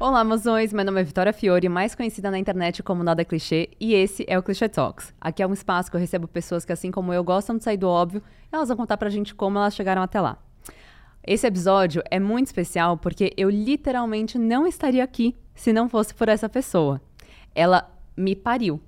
[0.00, 0.72] Olá, mozões!
[0.72, 4.38] Meu nome é Vitória Fiore, mais conhecida na internet como Nada Clichê, e esse é
[4.38, 5.12] o Clichê Talks.
[5.20, 7.78] Aqui é um espaço que eu recebo pessoas que, assim como eu, gostam de sair
[7.78, 10.38] do óbvio, e elas vão contar pra gente como elas chegaram até lá.
[11.26, 16.28] Esse episódio é muito especial porque eu literalmente não estaria aqui se não fosse por
[16.28, 17.00] essa pessoa.
[17.52, 18.80] Ela me pariu.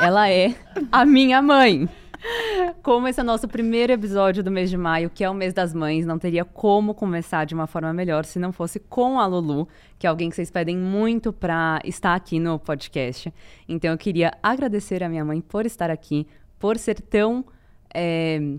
[0.00, 0.54] Ela é
[0.92, 1.88] a minha mãe.
[2.82, 5.52] Como esse é o nosso primeiro episódio do mês de maio, que é o mês
[5.52, 9.26] das mães, não teria como começar de uma forma melhor se não fosse com a
[9.26, 9.68] Lulu,
[9.98, 13.32] que é alguém que vocês pedem muito para estar aqui no podcast.
[13.68, 16.26] Então eu queria agradecer a minha mãe por estar aqui,
[16.58, 17.44] por ser tão
[17.92, 18.56] é,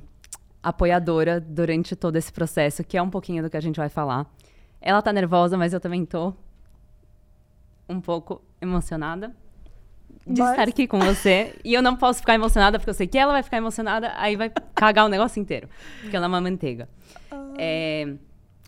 [0.62, 4.26] apoiadora durante todo esse processo, que é um pouquinho do que a gente vai falar.
[4.82, 6.34] Ela tá nervosa, mas eu também tô
[7.88, 9.34] um pouco emocionada
[10.26, 11.54] de Mas- estar aqui com você.
[11.64, 14.36] E eu não posso ficar emocionada, porque eu sei que ela vai ficar emocionada, aí
[14.36, 15.68] vai cagar o negócio inteiro.
[16.02, 16.88] Porque ela é uma manteiga.
[17.58, 18.14] É,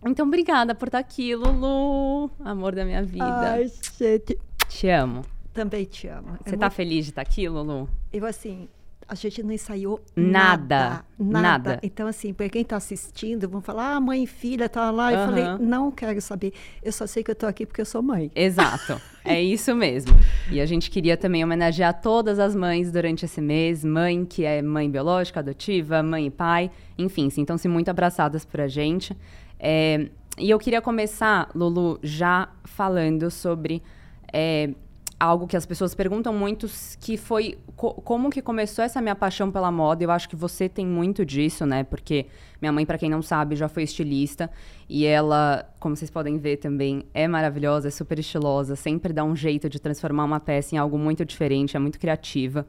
[0.05, 2.29] Então, obrigada por estar aqui, Lulu.
[2.43, 3.25] Amor da minha vida.
[3.25, 3.65] Ai,
[3.97, 4.37] gente,
[4.69, 5.21] Te amo.
[5.53, 6.35] também te amo.
[6.45, 7.89] É Você tá muito- feliz de estar aqui, Lulu?
[8.13, 8.67] Eu, assim,
[9.07, 11.05] a gente não ensaiou Nada, nada.
[11.19, 11.41] Nada.
[11.41, 11.79] nada.
[11.83, 15.11] Então, assim, para quem tá assistindo, vão falar, ah, mãe e filha, tá lá.
[15.11, 15.25] Eu Aham.
[15.27, 16.53] falei, não quero saber.
[16.81, 18.31] Eu só sei que eu tô aqui porque eu sou mãe.
[18.35, 18.99] Exato.
[19.27, 20.15] É isso mesmo.
[20.51, 23.83] E a gente queria também homenagear todas as mães durante esse mês.
[23.83, 26.69] Mãe que é mãe biológica, adotiva, mãe e pai.
[26.95, 29.17] Enfim, sintam-se muito abraçadas por a gente.
[29.59, 33.81] É, e eu queria começar, Lulu, já falando sobre
[34.31, 34.69] é,
[35.25, 36.67] algo que as pessoas perguntam muito,
[36.99, 40.03] que foi co- como que começou essa minha paixão pela moda.
[40.03, 41.83] Eu acho que você tem muito disso, né?
[41.83, 42.27] Porque
[42.61, 44.49] minha mãe, para quem não sabe, já foi estilista
[44.87, 49.35] e ela, como vocês podem ver também, é maravilhosa, é super estilosa, sempre dá um
[49.35, 52.65] jeito de transformar uma peça em algo muito diferente, é muito criativa.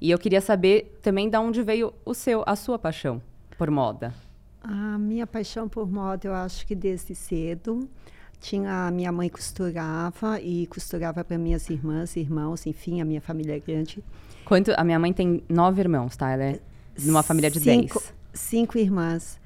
[0.00, 3.20] E eu queria saber também de onde veio o seu, a sua paixão
[3.56, 4.14] por moda.
[4.62, 7.88] A minha paixão por moda, eu acho que desde cedo.
[8.40, 13.56] Tinha a minha mãe costurava e costurava para minhas irmãs, irmãos, enfim, a minha família
[13.56, 14.02] é grande.
[14.44, 16.30] Quanto a minha mãe tem nove irmãos, tá?
[16.30, 16.60] Ela é
[17.04, 18.14] numa família de cinco, dez.
[18.32, 19.38] Cinco irmãs.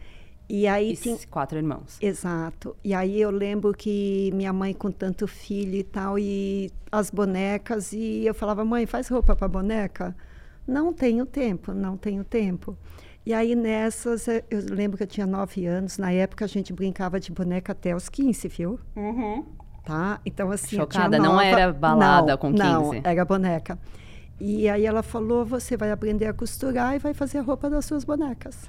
[0.48, 1.96] E aí E tinha, quatro irmãos.
[2.00, 2.76] Exato.
[2.84, 7.92] E aí eu lembro que minha mãe com tanto filho e tal, e as bonecas,
[7.92, 10.14] e eu falava, mãe, faz roupa para boneca?
[10.66, 12.76] Não tenho tempo, não tenho tempo.
[13.24, 16.72] E aí nessas, eh, eu lembro que eu tinha nove anos, na época a gente
[16.72, 18.80] brincava de boneca até os 15, viu?
[19.84, 20.20] Tá?
[20.26, 23.00] Então assim, Chocada, não nova- era balada Não, com Não, 15.
[23.04, 23.78] era boneca.
[24.40, 27.84] E aí ela falou, você vai aprender a costurar e vai fazer a roupa das
[27.84, 28.68] suas bonecas.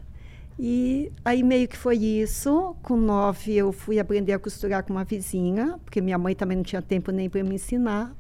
[0.59, 2.75] E aí meio que foi isso.
[2.83, 6.63] Com nove eu fui aprender a costurar com uma vizinha, porque minha mãe também não
[6.63, 8.15] tinha tempo nem para me ensinar.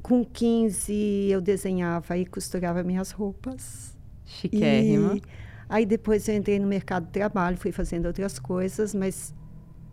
[0.00, 3.93] Com 15 eu desenhava e costurava minhas roupas.
[4.24, 5.16] Chiquérrima.
[5.16, 5.22] E
[5.68, 9.34] aí depois eu entrei no mercado de trabalho, fui fazendo outras coisas, mas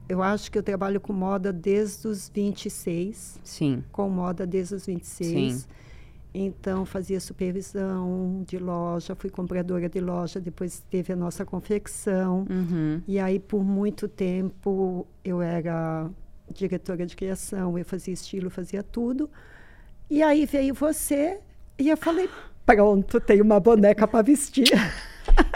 [0.07, 3.83] eu acho que eu trabalho com moda desde os 26, Sim.
[3.91, 5.53] com moda desde os 26.
[5.53, 5.67] Sim.
[6.33, 12.45] Então fazia supervisão de loja, fui compradora de loja, depois teve a nossa confecção.
[12.49, 13.01] Uhum.
[13.07, 16.09] E aí por muito tempo eu era
[16.53, 19.29] diretora de criação, eu fazia estilo, fazia tudo.
[20.09, 21.39] E aí veio você
[21.77, 22.29] e eu falei,
[22.75, 24.71] pronto, tenho uma boneca para vestir.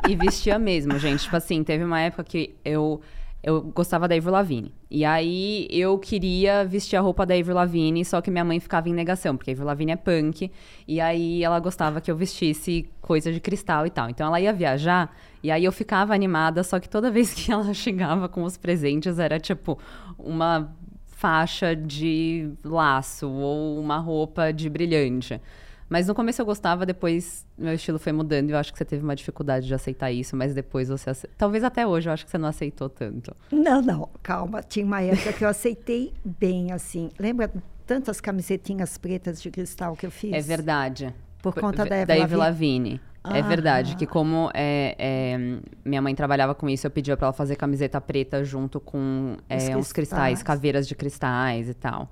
[0.07, 1.23] E vestia mesmo, gente.
[1.23, 3.01] Tipo assim, teve uma época que eu,
[3.41, 4.73] eu gostava da Avril Lavigne.
[4.89, 8.89] E aí eu queria vestir a roupa da Avril Lavigne, só que minha mãe ficava
[8.89, 10.51] em negação, porque a Avril Lavigne é punk.
[10.87, 14.09] E aí ela gostava que eu vestisse coisa de cristal e tal.
[14.09, 17.73] Então ela ia viajar, e aí eu ficava animada, só que toda vez que ela
[17.73, 19.79] chegava com os presentes era tipo
[20.17, 20.71] uma
[21.07, 25.41] faixa de laço ou uma roupa de brilhante.
[25.87, 28.85] Mas no começo eu gostava, depois meu estilo foi mudando e eu acho que você
[28.85, 31.27] teve uma dificuldade de aceitar isso, mas depois você ace...
[31.37, 33.35] talvez até hoje eu acho que você não aceitou tanto.
[33.51, 34.63] Não, não, calma.
[34.63, 37.09] Tinha uma época que eu aceitei bem, assim.
[37.19, 37.51] Lembra
[37.85, 40.33] tantas camisetinhas pretas de cristal que eu fiz?
[40.33, 41.13] É verdade.
[41.41, 43.01] Por conta da da Avril Avril Lavigne.
[43.27, 43.41] É Ah.
[43.41, 45.37] verdade que como é, é,
[45.83, 49.57] minha mãe trabalhava com isso, eu pedia pra ela fazer camiseta preta junto com é,
[49.57, 50.41] Os uns cristais.
[50.43, 52.09] caveiras de cristais e tal.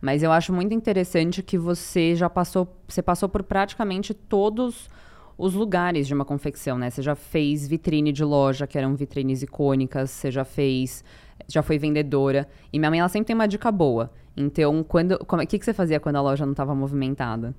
[0.00, 4.88] Mas eu acho muito interessante que você já passou, você passou por praticamente todos
[5.36, 6.90] os lugares de uma confecção, né?
[6.90, 11.02] Você já fez vitrine de loja, que eram vitrines icônicas, você já fez,
[11.48, 12.48] já foi vendedora.
[12.72, 14.10] E minha mãe, ela sempre tem uma dica boa.
[14.36, 17.54] Então, quando, como, o que, que você fazia quando a loja não estava movimentada?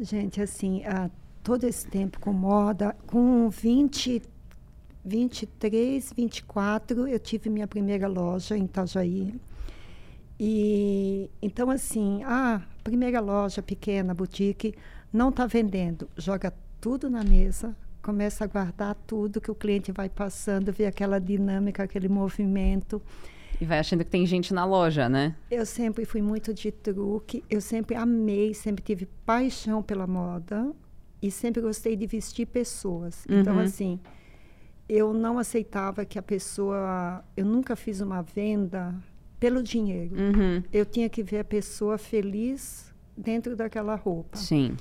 [0.00, 1.10] Gente, assim, ah,
[1.42, 4.22] todo esse tempo com moda, com 20,
[5.04, 9.34] 23, 24, eu tive minha primeira loja em Itajaí.
[10.42, 14.74] E então assim, ah, primeira loja pequena, boutique,
[15.12, 16.50] não está vendendo, joga
[16.80, 21.82] tudo na mesa, começa a guardar tudo que o cliente vai passando, vê aquela dinâmica,
[21.82, 23.02] aquele movimento.
[23.60, 25.36] E vai achando que tem gente na loja, né?
[25.50, 30.72] Eu sempre fui muito de truque, eu sempre amei, sempre tive paixão pela moda
[31.20, 33.26] e sempre gostei de vestir pessoas.
[33.28, 33.60] Então, Uhum.
[33.60, 34.00] assim,
[34.88, 37.22] eu não aceitava que a pessoa.
[37.36, 38.94] Eu nunca fiz uma venda
[39.40, 40.14] pelo dinheiro.
[40.14, 40.62] Uhum.
[40.72, 44.36] Eu tinha que ver a pessoa feliz dentro daquela roupa.
[44.36, 44.76] Sim.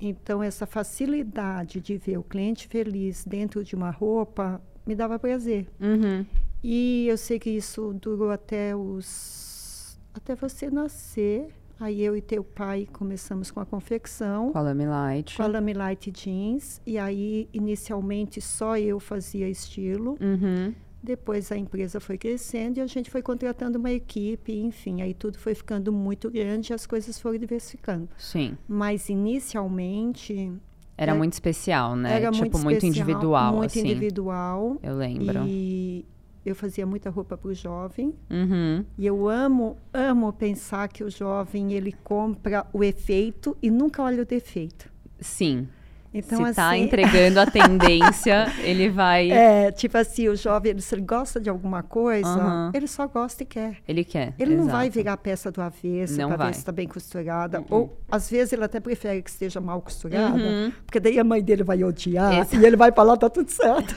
[0.00, 5.66] Então, essa facilidade de ver o cliente feliz dentro de uma roupa me dava prazer.
[5.80, 6.26] Uhum.
[6.62, 9.98] E eu sei que isso durou até os.
[10.12, 11.48] até você nascer.
[11.78, 15.34] Aí eu e teu pai começamos com a confecção, Com a Lamy Light.
[15.34, 16.78] com a Lamy Light Jeans.
[16.86, 20.18] E aí, inicialmente, só eu fazia estilo.
[20.20, 20.74] Uhum.
[21.02, 25.38] Depois a empresa foi crescendo e a gente foi contratando uma equipe, enfim, aí tudo
[25.38, 28.08] foi ficando muito grande e as coisas foram diversificando.
[28.18, 28.56] Sim.
[28.68, 30.52] Mas inicialmente
[30.96, 32.12] Era É- muito especial, né?
[32.16, 33.80] era tipo, muito, muito especial, individual, muito assim.
[33.80, 34.78] individual.
[34.82, 35.44] Eu lembro.
[35.46, 36.04] E
[36.44, 38.14] eu fazia muita roupa para o jovem.
[38.30, 38.84] Uhum.
[38.98, 44.22] E eu amo, amo pensar que o jovem ele compra o efeito e nunca olha
[44.22, 44.90] o defeito.
[45.18, 45.66] Sim.
[46.12, 49.30] Então Se tá assim, entregando a tendência, ele vai.
[49.30, 52.72] é tipo assim, o jovem se ele gosta de alguma coisa, Aham.
[52.74, 53.76] ele só gosta e quer.
[53.86, 54.34] Ele quer.
[54.36, 54.98] Ele não vai exato.
[54.98, 56.46] virar a peça do avesso Não para vai.
[56.48, 57.60] ver se está bem costurada.
[57.60, 57.66] Uh-uh.
[57.70, 60.72] Ou, às vezes, ele até prefere que esteja mal costurada, Uhum.
[60.84, 62.56] porque daí a mãe dele vai odiar Exato.
[62.56, 63.94] e ele vai falar, tá tudo certo.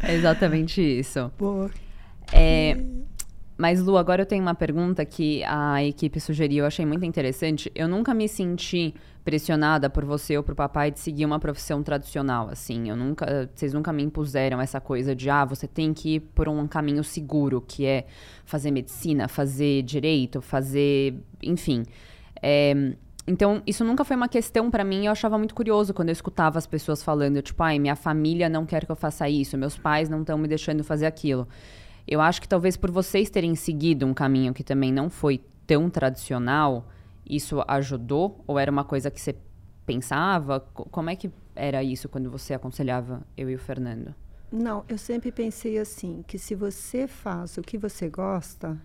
[0.00, 1.30] É exatamente isso.
[1.36, 1.68] Pô,
[2.32, 2.76] É,
[3.56, 7.70] mas, Lu, agora eu tenho uma pergunta que a equipe sugeriu, eu achei muito interessante.
[7.74, 12.48] Eu nunca me senti pressionada por você ou por papai de seguir uma profissão tradicional,
[12.50, 12.90] assim.
[12.90, 16.48] Eu nunca, vocês nunca me impuseram essa coisa de, ah, você tem que ir por
[16.48, 18.06] um caminho seguro, que é
[18.44, 21.84] fazer medicina, fazer direito, fazer, enfim.
[22.42, 22.94] É,
[23.26, 25.06] então, isso nunca foi uma questão pra mim.
[25.06, 28.66] Eu achava muito curioso quando eu escutava as pessoas falando, tipo, ai, minha família não
[28.66, 31.48] quer que eu faça isso, meus pais não estão me deixando fazer aquilo.
[32.06, 35.88] Eu acho que talvez por vocês terem seguido um caminho que também não foi tão
[35.88, 36.86] tradicional,
[37.28, 38.42] isso ajudou?
[38.46, 39.34] Ou era uma coisa que você
[39.86, 40.60] pensava?
[40.60, 44.14] Co- Como é que era isso quando você aconselhava eu e o Fernando?
[44.52, 48.78] Não, eu sempre pensei assim, que se você faz o que você gosta,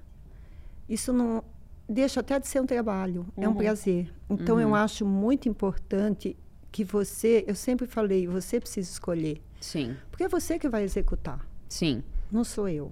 [0.87, 1.43] isso não
[1.87, 3.57] deixa até de ser um trabalho, é um Uhum.
[3.57, 4.11] prazer.
[4.29, 4.75] Então eu Uhum.
[4.75, 6.35] acho muito importante
[6.71, 11.45] que você, eu sempre falei, você precisa escolher, Sim, porque é você que vai executar,
[11.67, 12.03] sim.
[12.31, 12.91] não sou eu.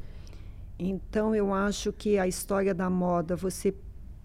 [0.79, 3.73] Então eu acho que a história da moda você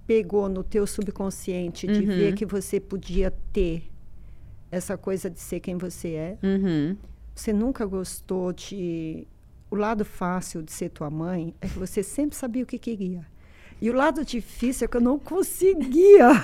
[0.06, 2.06] pegou no teu subconsciente de Uhum.
[2.06, 3.84] ver que você podia ter
[4.70, 6.38] essa coisa de ser quem você é.
[6.42, 6.96] Uhum.
[7.34, 9.26] Você nunca gostou de.
[9.70, 13.24] O lado fácil de ser tua mãe é que você sempre sabia o que queria.
[13.80, 16.28] E o lado difícil é que eu não conseguia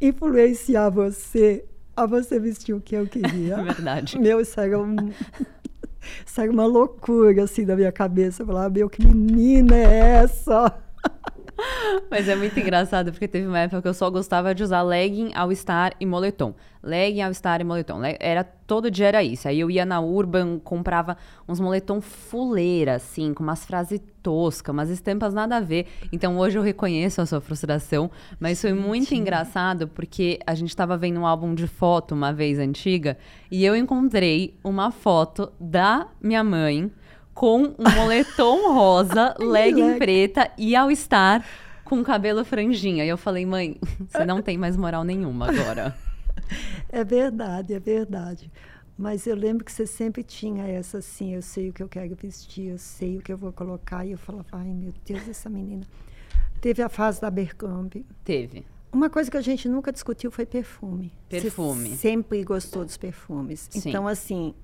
[0.00, 1.64] influenciar você
[1.96, 3.56] a você vestir o que eu É queria.
[3.62, 4.18] verdade.
[4.18, 4.96] Meu, isso era, um,
[6.36, 8.42] era uma loucura assim na minha cabeça.
[8.42, 10.74] Eu falava, meu, que menina é essa?
[12.10, 15.32] Mas é muito engraçado, porque teve uma época que eu só gostava de usar legging,
[15.34, 16.54] all-star e moletom.
[16.82, 18.00] Legging, all-star e moletom.
[18.00, 19.46] Le- Era, todo dia era isso.
[19.48, 21.16] Aí eu ia na Urban, comprava
[21.48, 25.86] uns moletom fuleira, assim, com umas frases toscas, umas estampas nada a ver.
[26.12, 28.10] Então hoje eu reconheço a sua frustração,
[28.40, 32.58] mas foi muito engraçado, porque a gente tava vendo um álbum de foto uma vez
[32.58, 33.16] antiga,
[33.50, 36.90] e eu encontrei uma foto da minha mãe
[37.34, 41.44] com um moletom rosa, legging preta e ao estar
[41.84, 43.04] com cabelo franjinha.
[43.04, 43.76] E eu falei, mãe,
[44.08, 45.96] você não tem mais moral nenhuma agora.
[46.90, 48.50] É verdade, é verdade.
[48.98, 52.14] Mas eu lembro que você sempre tinha essa assim, eu sei o que eu quero
[52.14, 54.04] vestir, eu sei o que eu vou colocar.
[54.04, 55.86] E eu falava, ai meu Deus, essa menina.
[56.60, 58.04] Teve a fase da Abercrombie.
[58.22, 58.66] Teve.
[58.92, 61.10] Uma coisa que a gente nunca discutiu foi perfume.
[61.28, 61.88] Perfume.
[61.88, 63.68] Você sempre gostou dos perfumes.
[63.70, 63.88] Sim.
[63.88, 64.54] Então, assim,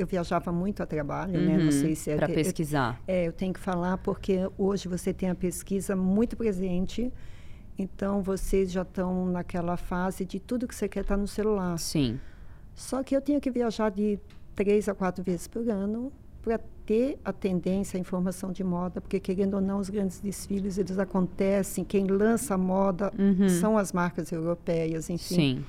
[0.00, 1.56] eu viajava muito a trabalho, né?
[1.58, 2.14] Não Uhum, sei se é.
[2.14, 3.00] Eu- pesquisar.
[3.06, 7.12] é, eu tenho que falar porque hoje você tem a pesquisa muito presente.
[7.78, 11.78] Então, vocês já estão naquela fase de tudo que você quer estar no celular.
[11.78, 12.18] Sim.
[12.74, 14.18] Só que eu tinha que viajar de
[14.54, 19.20] três a quatro vezes por ano para ter a tendência, a informação de moda, porque
[19.20, 21.84] querendo ou não, os grandes desfiles eles acontecem.
[21.84, 23.48] Quem lança a moda Uhum.
[23.48, 25.34] são as marcas europeias, enfim.
[25.34, 25.64] Sim.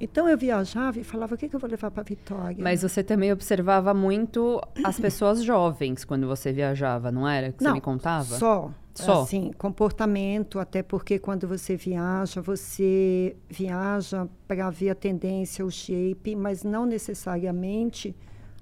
[0.00, 2.56] Então eu viajava e falava: o que, que eu vou levar para Vitória?
[2.58, 7.52] Mas você também observava muito as pessoas jovens quando você viajava, não era?
[7.52, 8.38] Que não, você me contava?
[8.38, 8.70] Só.
[8.94, 9.22] Só?
[9.22, 16.34] Assim, comportamento, até porque quando você viaja, você viaja para ver a tendência, o shape,
[16.34, 18.14] mas não necessariamente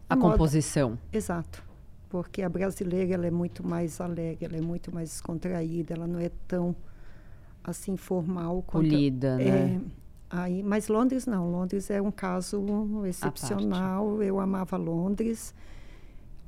[0.08, 0.32] A moda.
[0.32, 0.98] composição.
[1.12, 1.62] Exato.
[2.08, 6.20] Porque a brasileira ela é muito mais alegre, ela é muito mais descontraída, ela não
[6.20, 6.74] é tão
[7.64, 9.44] assim formal quanto Polida, né?
[9.44, 9.80] é,
[10.30, 11.50] aí, mas Londres não.
[11.50, 12.62] Londres é um caso
[13.06, 14.22] excepcional.
[14.22, 15.54] Eu amava Londres.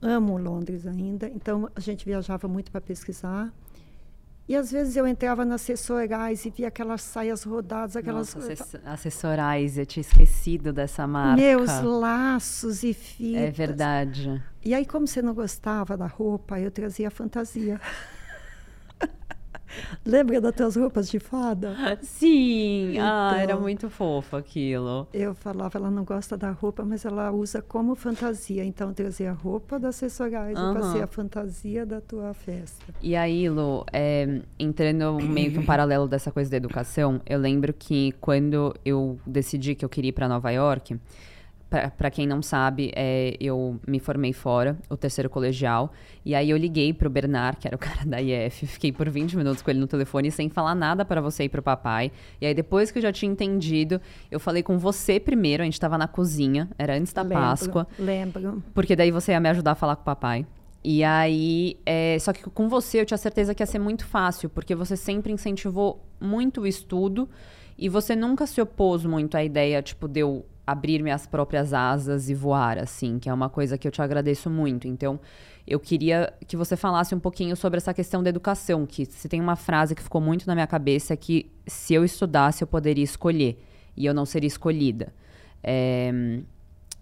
[0.02, 3.52] amo Londres ainda, então a gente viajava muito para pesquisar.
[4.50, 8.34] E às vezes eu entrava nas assessorais e via aquelas saias rodadas, aquelas.
[8.34, 11.40] Nossa, assessorais, eu tinha esquecido dessa marca.
[11.40, 13.42] Meus laços e fitas.
[13.42, 14.42] É verdade.
[14.64, 17.80] E aí, como você não gostava da roupa, eu trazia fantasia.
[20.04, 21.76] Lembra das tuas roupas de fada?
[22.02, 25.06] Sim, então, ah, era muito fofo aquilo.
[25.12, 28.64] Eu falava, ela não gosta da roupa, mas ela usa como fantasia.
[28.64, 30.72] Então, eu trazia a roupa das assessoriais uhum.
[30.72, 32.84] e passei a fantasia da tua festa.
[33.02, 37.72] E aí, Lu, é, entrando meio que um paralelo dessa coisa da educação, eu lembro
[37.72, 40.98] que quando eu decidi que eu queria ir para Nova York,
[41.70, 45.92] para quem não sabe, é, eu me formei fora, o terceiro colegial,
[46.24, 49.36] e aí eu liguei pro Bernard, que era o cara da IF, fiquei por 20
[49.36, 52.10] minutos com ele no telefone sem falar nada para você e pro papai.
[52.40, 54.00] E aí depois que eu já tinha entendido,
[54.30, 57.86] eu falei com você primeiro, a gente tava na cozinha, era antes da lembro, Páscoa.
[57.98, 58.62] Lembro.
[58.74, 60.44] Porque daí você ia me ajudar a falar com o papai.
[60.82, 64.48] E aí, é, só que com você eu tinha certeza que ia ser muito fácil,
[64.48, 67.28] porque você sempre incentivou muito o estudo
[67.78, 72.28] e você nunca se opôs muito à ideia, tipo, de eu abrir minhas próprias asas
[72.28, 74.86] e voar, assim, que é uma coisa que eu te agradeço muito.
[74.86, 75.18] Então,
[75.66, 79.40] eu queria que você falasse um pouquinho sobre essa questão da educação, que se tem
[79.40, 83.62] uma frase que ficou muito na minha cabeça que se eu estudasse eu poderia escolher
[83.96, 85.12] e eu não seria escolhida.
[85.62, 86.40] É,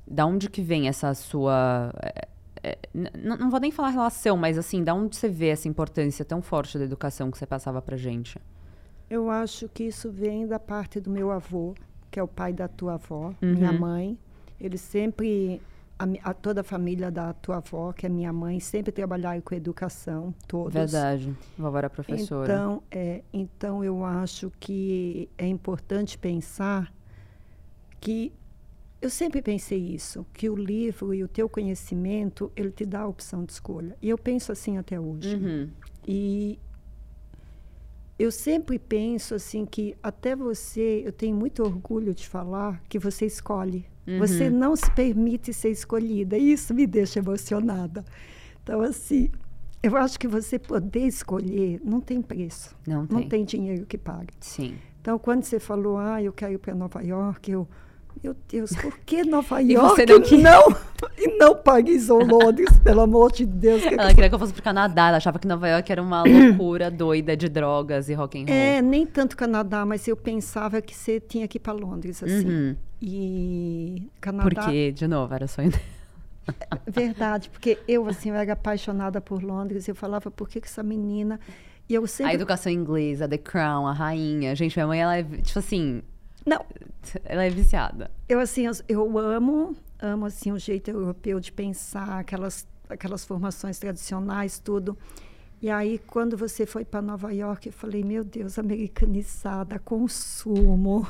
[0.07, 2.29] da onde que vem essa sua é,
[2.63, 6.43] é, não vou nem falar relação, mas assim, da onde você vê essa importância tão
[6.43, 8.41] forte da educação que você passava pra gente?
[9.09, 11.75] Eu acho que isso vem da parte do meu avô,
[12.11, 13.55] que é o pai da tua avó, uhum.
[13.55, 14.19] minha mãe.
[14.61, 15.61] Ele sempre,
[15.99, 19.55] a, a, toda a família da tua avó, que é minha mãe, sempre trabalharam com
[19.55, 20.75] educação, todos.
[20.75, 21.35] Verdade.
[21.57, 22.53] Vovó era professora.
[22.53, 26.93] Então, é, então eu acho que é importante pensar
[28.01, 28.33] que
[29.01, 33.07] eu sempre pensei isso, que o livro e o teu conhecimento, ele te dá a
[33.07, 33.97] opção de escolha.
[34.03, 35.37] E eu penso assim até hoje.
[35.37, 35.71] Uhum.
[36.07, 36.59] E
[38.19, 43.27] eu sempre penso assim que até você, eu tenho muito orgulho de falar que você
[43.27, 43.87] escolhe.
[44.07, 44.19] Uhum.
[44.19, 46.37] Você não se permite ser escolhida.
[46.37, 48.05] E isso me deixa emocionada.
[48.63, 49.31] Então, assim,
[49.83, 52.75] eu acho que você poder escolher não tem preço.
[52.87, 53.19] Não tem.
[53.19, 54.35] Não tem dinheiro que pague.
[54.41, 54.77] Sim.
[55.01, 57.69] Então, quando você falou, ah, eu quero ir para Nova York, eu
[58.23, 60.37] meu Deus, por que Nova York não, que...
[60.37, 60.77] não,
[61.17, 63.83] e não Paris ou Londres, pelo amor de Deus?
[63.83, 64.15] Que ela que...
[64.15, 67.37] queria que eu fosse pro Canadá, ela achava que Nova York era uma loucura doida
[67.37, 68.55] de drogas e rock and roll.
[68.55, 72.49] É, nem tanto Canadá, mas eu pensava que você tinha que ir para Londres, assim.
[72.49, 72.77] Uhum.
[73.01, 74.63] E Canadá...
[74.63, 74.93] Por quê?
[74.93, 75.73] De novo, era sonho
[76.49, 80.61] é Verdade, porque eu, assim, eu era apaixonada por Londres, e eu falava, por que,
[80.61, 81.39] que essa menina...
[81.89, 82.33] E eu sempre...
[82.33, 84.55] A educação inglesa, The Crown, a rainha.
[84.55, 86.03] Gente, minha mãe, ela é, tipo assim
[86.47, 86.65] não.
[87.25, 88.11] Ela é viciada.
[88.29, 93.79] Eu, assim, eu, eu amo, amo, assim, o jeito europeu de pensar, aquelas, aquelas formações
[93.79, 94.97] tradicionais, tudo.
[95.61, 101.07] E aí, quando você foi para Nova York, eu falei, meu Deus, americanizada, consumo.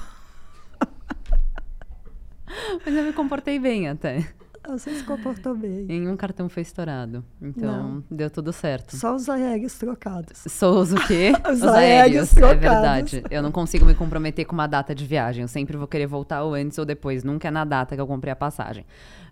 [2.85, 4.27] Mas eu me comportei bem até.
[4.67, 5.85] Você se comportou bem.
[5.85, 7.25] Nenhum cartão foi estourado.
[7.41, 8.05] Então, Não.
[8.11, 8.97] deu tudo certo.
[8.97, 10.45] Só os aéreos trocados.
[10.47, 11.33] Sou os o quê?
[11.51, 12.65] os, os aéreos, aéreos é trocados.
[12.65, 13.25] É verdade.
[13.31, 15.43] Eu não consigo me comprometer com uma data de viagem.
[15.43, 17.25] Eu sempre vou querer voltar ou antes ou depois.
[17.25, 18.85] Nunca é na data que eu comprei a passagem.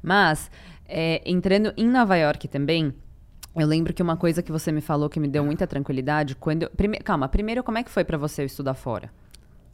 [0.02, 0.50] Mas,
[0.86, 2.94] é, entrando em Nova York também,
[3.54, 6.64] eu lembro que uma coisa que você me falou que me deu muita tranquilidade, quando...
[6.64, 9.10] Eu, prime, calma, primeiro, como é que foi para você estudar fora?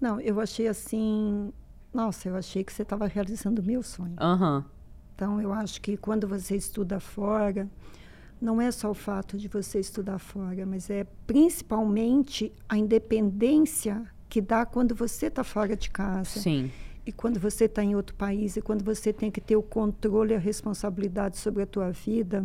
[0.01, 1.53] Não, eu achei assim...
[1.93, 4.15] Nossa, eu achei que você estava realizando o meu sonho.
[4.19, 4.57] Aham.
[4.59, 4.65] Uhum.
[5.15, 7.69] Então, eu acho que quando você estuda fora,
[8.41, 14.41] não é só o fato de você estudar fora, mas é principalmente a independência que
[14.41, 16.41] dá quando você está fora de casa.
[16.41, 16.71] Sim.
[17.05, 20.33] E quando você está em outro país, e quando você tem que ter o controle
[20.33, 22.45] e a responsabilidade sobre a tua vida,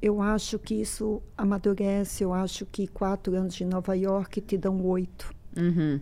[0.00, 2.24] eu acho que isso amadurece.
[2.24, 5.32] Eu acho que quatro anos de Nova York te dão oito.
[5.56, 6.00] Uhum.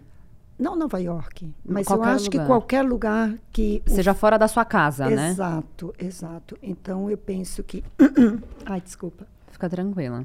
[0.58, 2.40] Não Nova York, mas qualquer eu acho lugar.
[2.40, 3.82] que qualquer lugar que.
[3.86, 4.14] Seja o...
[4.14, 5.30] fora da sua casa, exato, né?
[5.30, 6.58] Exato, exato.
[6.62, 7.84] Então eu penso que.
[8.64, 9.26] Ai, desculpa.
[9.50, 10.24] Fica tranquila.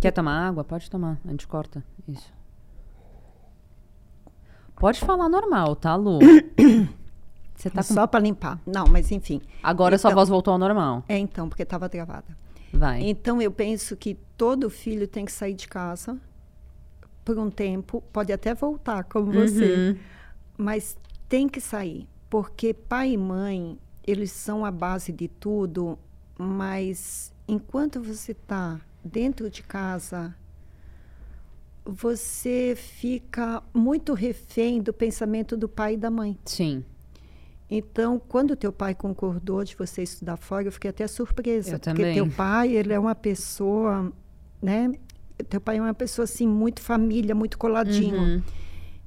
[0.00, 0.64] Quer tomar água?
[0.64, 1.20] Pode tomar.
[1.24, 1.84] A gente corta.
[2.08, 2.32] Isso.
[4.76, 6.18] Pode falar normal, tá, Lu?
[7.54, 7.94] Você tá com...
[7.94, 8.58] Só para limpar.
[8.66, 9.40] Não, mas enfim.
[9.62, 11.04] Agora então, sua voz voltou ao normal.
[11.08, 12.36] É, então, porque estava travada.
[12.72, 13.02] Vai.
[13.02, 16.18] Então eu penso que todo filho tem que sair de casa
[17.24, 19.32] por um tempo, pode até voltar como uhum.
[19.32, 19.96] você,
[20.56, 20.96] mas
[21.28, 25.98] tem que sair, porque pai e mãe, eles são a base de tudo,
[26.38, 30.34] mas enquanto você está dentro de casa,
[31.84, 36.38] você fica muito refém do pensamento do pai e da mãe.
[36.44, 36.84] Sim.
[37.74, 41.76] Então, quando teu pai concordou de você estudar fora, eu fiquei até surpresa.
[41.76, 42.14] Eu porque também.
[42.14, 44.12] teu pai, ele é uma pessoa,
[44.60, 44.92] né?
[45.48, 48.22] Teu pai é uma pessoa, assim, muito família, muito coladinho.
[48.22, 48.42] Uhum.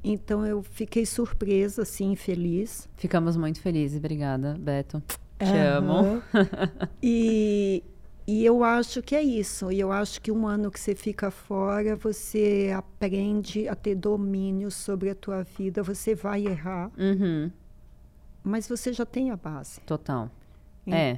[0.03, 2.87] Então, eu fiquei surpresa, assim, feliz.
[2.95, 3.97] Ficamos muito felizes.
[3.97, 5.01] Obrigada, Beto.
[5.39, 5.77] Te Aham.
[5.77, 6.23] amo.
[7.01, 7.83] E,
[8.27, 9.71] e eu acho que é isso.
[9.71, 14.69] E eu acho que um ano que você fica fora, você aprende a ter domínio
[14.71, 15.81] sobre a tua vida.
[15.83, 17.51] Você vai errar, Uhum.
[18.43, 19.79] mas você já tem a base.
[19.81, 20.29] Total.
[20.87, 21.17] É.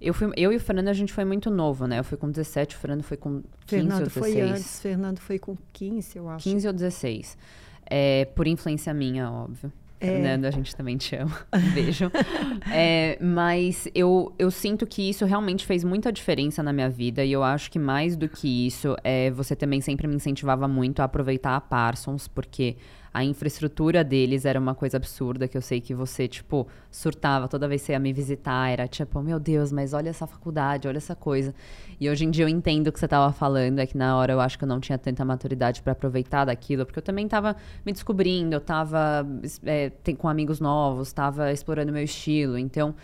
[0.00, 1.98] Eu, fui, eu e o Fernando, a gente foi muito novo, né?
[1.98, 4.50] Eu fui com 17, o Fernando foi com 15 Fernando ou foi 16.
[4.50, 6.44] antes, Fernando foi com 15, eu acho.
[6.44, 7.38] 15 ou 16.
[7.88, 9.72] É, por influência minha, óbvio.
[9.98, 10.08] É.
[10.08, 11.34] Fernando, a gente também te ama.
[11.72, 12.10] Beijo.
[12.70, 17.24] É, mas eu, eu sinto que isso realmente fez muita diferença na minha vida.
[17.24, 21.00] E eu acho que mais do que isso, é, você também sempre me incentivava muito
[21.00, 22.76] a aproveitar a Parsons, porque
[23.16, 27.66] a infraestrutura deles era uma coisa absurda, que eu sei que você, tipo, surtava toda
[27.66, 28.68] vez que você ia me visitar.
[28.68, 31.54] Era tipo, meu Deus, mas olha essa faculdade, olha essa coisa.
[31.98, 34.34] E hoje em dia eu entendo o que você tava falando, é que na hora
[34.34, 37.56] eu acho que eu não tinha tanta maturidade para aproveitar daquilo, porque eu também tava
[37.86, 39.26] me descobrindo, eu tava
[39.64, 42.58] é, tem- com amigos novos, tava explorando meu estilo.
[42.58, 42.94] Então,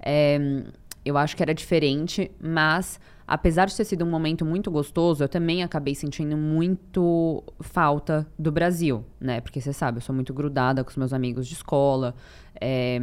[0.00, 0.64] é,
[1.04, 5.28] eu acho que era diferente, mas apesar de ter sido um momento muito gostoso, eu
[5.28, 9.40] também acabei sentindo muito falta do Brasil, né?
[9.40, 12.14] Porque você sabe, eu sou muito grudada com os meus amigos de escola.
[12.60, 13.00] é,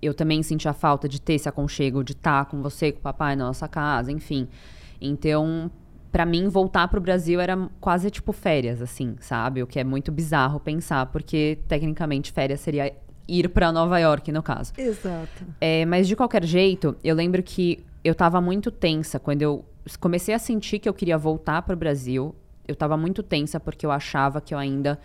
[0.00, 3.02] eu também senti a falta de ter esse aconchego, de estar com você, com o
[3.02, 4.48] papai na nossa casa, enfim.
[5.00, 5.70] Então,
[6.12, 9.62] pra mim, voltar pro Brasil era quase tipo férias, assim, sabe?
[9.62, 12.94] O que é muito bizarro pensar, porque tecnicamente férias seria
[13.28, 14.72] ir pra Nova York, no caso.
[14.76, 15.44] Exato.
[15.60, 19.64] É, mas de qualquer jeito, eu lembro que eu tava muito tensa quando eu
[20.00, 22.34] comecei a sentir que eu queria voltar pro Brasil.
[22.66, 24.98] Eu tava muito tensa porque eu achava que eu ainda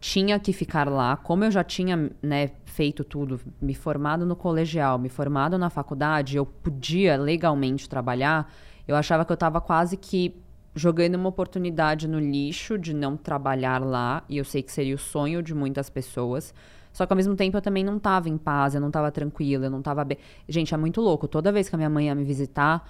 [0.00, 1.16] tinha que ficar lá.
[1.16, 6.36] Como eu já tinha, né, feito tudo, me formado no colegial, me formado na faculdade,
[6.36, 8.52] eu podia legalmente trabalhar.
[8.86, 10.34] Eu achava que eu tava quase que
[10.74, 14.98] jogando uma oportunidade no lixo de não trabalhar lá, e eu sei que seria o
[14.98, 16.54] sonho de muitas pessoas.
[16.92, 19.66] Só que ao mesmo tempo eu também não tava em paz, eu não tava tranquila,
[19.66, 20.18] eu não tava bem.
[20.48, 21.26] Gente, é muito louco.
[21.26, 22.86] Toda vez que a minha mãe ia me visitar,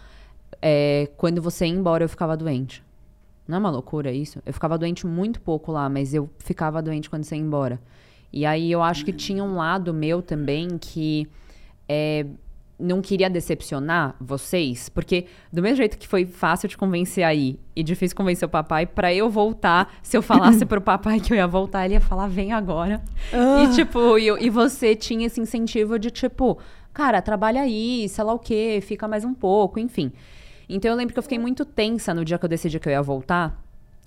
[0.60, 2.82] é, quando você ia embora, eu ficava doente.
[3.46, 4.40] Não é uma loucura isso?
[4.44, 7.80] Eu ficava doente muito pouco lá, mas eu ficava doente quando você ia embora.
[8.32, 11.28] E aí eu acho que tinha um lado meu também que
[11.88, 12.26] é,
[12.82, 17.82] não queria decepcionar vocês, porque do mesmo jeito que foi fácil te convencer aí e
[17.82, 21.46] difícil convencer o papai, pra eu voltar, se eu falasse pro papai que eu ia
[21.46, 23.00] voltar, ele ia falar, vem agora.
[23.32, 23.62] Ah.
[23.62, 26.58] E tipo, e, e você tinha esse incentivo de tipo,
[26.92, 30.12] cara, trabalha aí, sei lá o quê, fica mais um pouco, enfim.
[30.68, 32.92] Então eu lembro que eu fiquei muito tensa no dia que eu decidi que eu
[32.92, 33.62] ia voltar.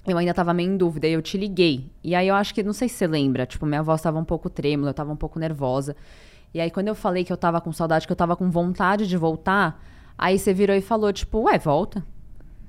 [0.06, 1.90] Eu ainda tava meio em dúvida, e eu te liguei.
[2.04, 4.24] E aí eu acho que, não sei se você lembra, tipo, minha voz tava um
[4.26, 5.96] pouco trêmula, eu tava um pouco nervosa.
[6.56, 9.06] E aí quando eu falei que eu tava com saudade, que eu tava com vontade
[9.10, 9.78] de voltar,
[10.18, 12.02] aí você virou e falou, tipo, ué, volta.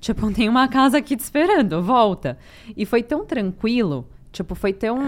[0.01, 2.37] Tipo, tem uma casa aqui te esperando, volta.
[2.77, 4.99] E foi tão tranquilo, tipo, foi tão.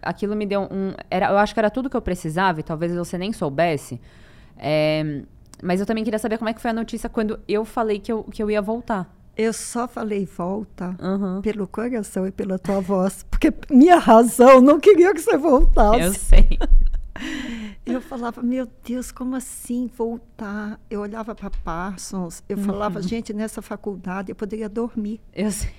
[0.00, 0.92] Aquilo me deu um.
[1.10, 4.00] Era, eu acho que era tudo que eu precisava, e talvez você nem soubesse.
[4.56, 5.22] É,
[5.60, 8.12] mas eu também queria saber como é que foi a notícia quando eu falei que
[8.12, 9.12] eu, que eu ia voltar.
[9.36, 11.40] Eu só falei volta Uhum.
[11.42, 16.00] pelo coração e pela tua voz, porque minha razão não queria que você voltasse.
[16.00, 16.58] Eu sei.
[17.86, 20.78] Eu falava, meu Deus, como assim voltar?
[20.90, 22.64] Eu olhava para Parsons, eu Uhum.
[22.64, 25.20] falava, gente, nessa faculdade eu poderia dormir.
[25.34, 25.70] Eu sei.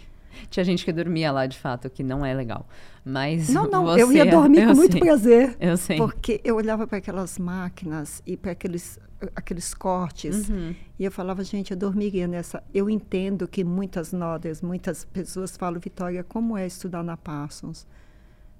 [0.50, 2.68] Tinha gente que dormia lá, de fato, que não é legal.
[3.04, 3.50] Mas.
[3.50, 5.02] Não, não, você- eu ia dormir com eu muito sei.
[5.02, 5.58] prazer.
[5.60, 5.98] Eu sei.
[5.98, 9.00] Porque eu olhava para aquelas máquinas e para aqueles,
[9.36, 10.76] aqueles cortes Uhum.
[11.00, 12.64] e eu falava, gente, eu dormiria nessa.
[12.74, 17.86] Eu entendo que muitas nodas, muitas pessoas falam, Vitória, como é estudar na Parsons?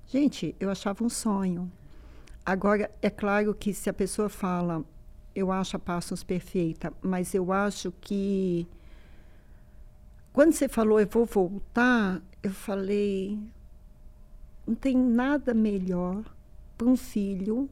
[0.08, 1.72] Gente, eu achava um sonho.
[2.46, 4.84] Agora, é claro que se a pessoa fala,
[5.36, 8.68] eu acho a Parsons perfeita, mas eu acho que
[10.34, 13.38] quando você falou, eu vou voltar, eu falei,
[14.66, 16.24] não tem nada melhor
[16.78, 17.70] para um filho,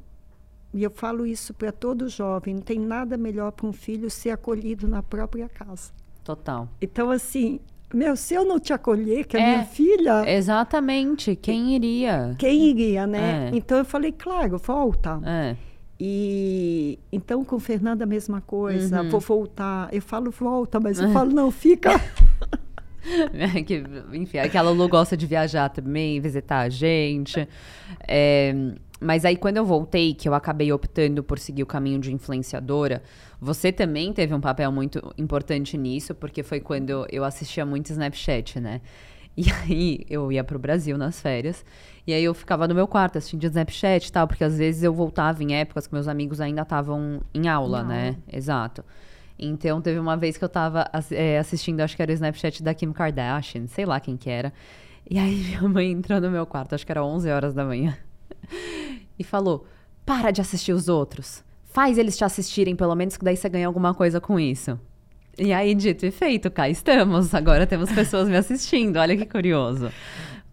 [0.73, 4.31] e eu falo isso para todo jovem, não tem nada melhor para um filho ser
[4.31, 5.91] acolhido na própria casa.
[6.23, 6.67] Total.
[6.81, 7.59] Então, assim,
[7.93, 9.45] meu, se eu não te acolher, que é, É.
[9.51, 11.35] minha filha, Exatamente.
[11.35, 12.35] Quem iria?
[12.37, 13.49] quem iria, né?
[13.51, 13.55] É.
[13.57, 15.19] Então eu falei, claro, volta.
[15.25, 15.55] É.
[15.99, 19.09] E então com o Fernando a mesma coisa, Uhum.
[19.09, 19.89] vou voltar.
[19.91, 21.89] Eu falo, volta, mas eu falo, não, fica.
[23.65, 27.47] Que, enfim, é que a Lulu gosta de viajar também, visitar a gente.
[28.07, 28.53] É,
[28.99, 33.03] mas aí, quando eu voltei, que eu acabei optando por seguir o caminho de influenciadora,
[33.39, 38.59] você também teve um papel muito importante nisso, porque foi quando eu assistia muito Snapchat,
[38.59, 38.81] né?
[39.35, 41.63] E aí eu ia pro Brasil nas férias.
[42.07, 44.93] E aí eu ficava no meu quarto assistindo Snapchat e tal, porque às vezes eu
[44.93, 48.15] voltava em épocas que meus amigos ainda estavam em aula, Em né?
[48.31, 48.83] Exato.
[49.39, 52.73] Então teve uma vez que eu tava é, assistindo, acho que era o Snapchat da
[52.73, 54.51] Kim Kardashian, sei lá quem que era.
[55.09, 57.97] E aí minha mãe entrou no meu quarto, acho que era 11 horas da manhã,
[59.17, 59.65] e falou:
[60.05, 61.43] Para de assistir os outros.
[61.65, 64.79] Faz eles te assistirem, pelo menos, que daí você ganha alguma coisa com isso.
[65.37, 67.35] E aí, dito e feito, cá estamos.
[67.35, 68.97] Agora temos pessoas me assistindo.
[68.97, 69.91] Olha que curioso.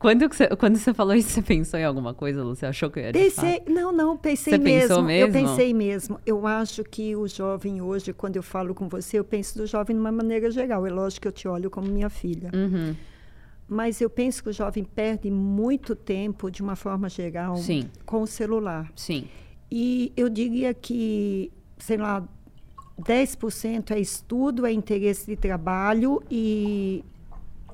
[0.04, 2.54] Quando, você, quando você falou isso, você pensou em alguma coisa, Lu?
[2.54, 4.80] Você achou que eu ia Pensei, não, não, pensei Você mesmo.
[4.80, 5.32] pensou Eu mesmo?
[5.32, 6.20] pensei mesmo.
[6.26, 9.96] Eu acho que o jovem hoje, quando eu falo com você, eu penso do jovem
[9.96, 10.86] de uma maneira geral.
[10.86, 12.50] É lógico que eu te olho como minha filha.
[12.52, 12.94] Uhum.
[13.66, 17.88] Mas eu penso que o jovem perde muito tempo, de uma forma geral, Sim.
[18.04, 18.92] com o celular.
[18.94, 19.26] Sim.
[19.72, 22.22] E eu diria que, sei lá,
[23.00, 27.02] 10% é estudo, é interesse de trabalho e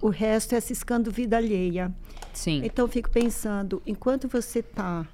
[0.02, 1.92] o resto é ciscando vida alheia.
[2.32, 2.62] Sim.
[2.64, 5.06] Então, eu fico pensando, enquanto você está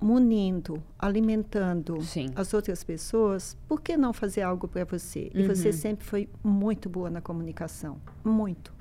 [0.00, 2.30] munindo, alimentando Sim.
[2.36, 5.30] as outras pessoas, por que não fazer algo para você?
[5.34, 5.72] E você Uhum.
[5.72, 8.72] sempre foi muito boa na comunicação, muito.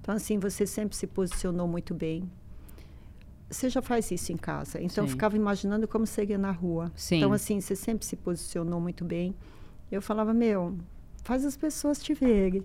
[0.00, 2.28] Então, assim, você sempre se posicionou muito bem.
[3.50, 4.80] Você já faz isso em casa.
[4.82, 6.90] Então, eu ficava imaginando como seria na rua.
[6.96, 7.18] Sim.
[7.18, 9.34] Então, assim, você sempre se posicionou muito bem.
[9.90, 10.74] Eu falava, meu,
[11.22, 12.64] faz as pessoas te verem.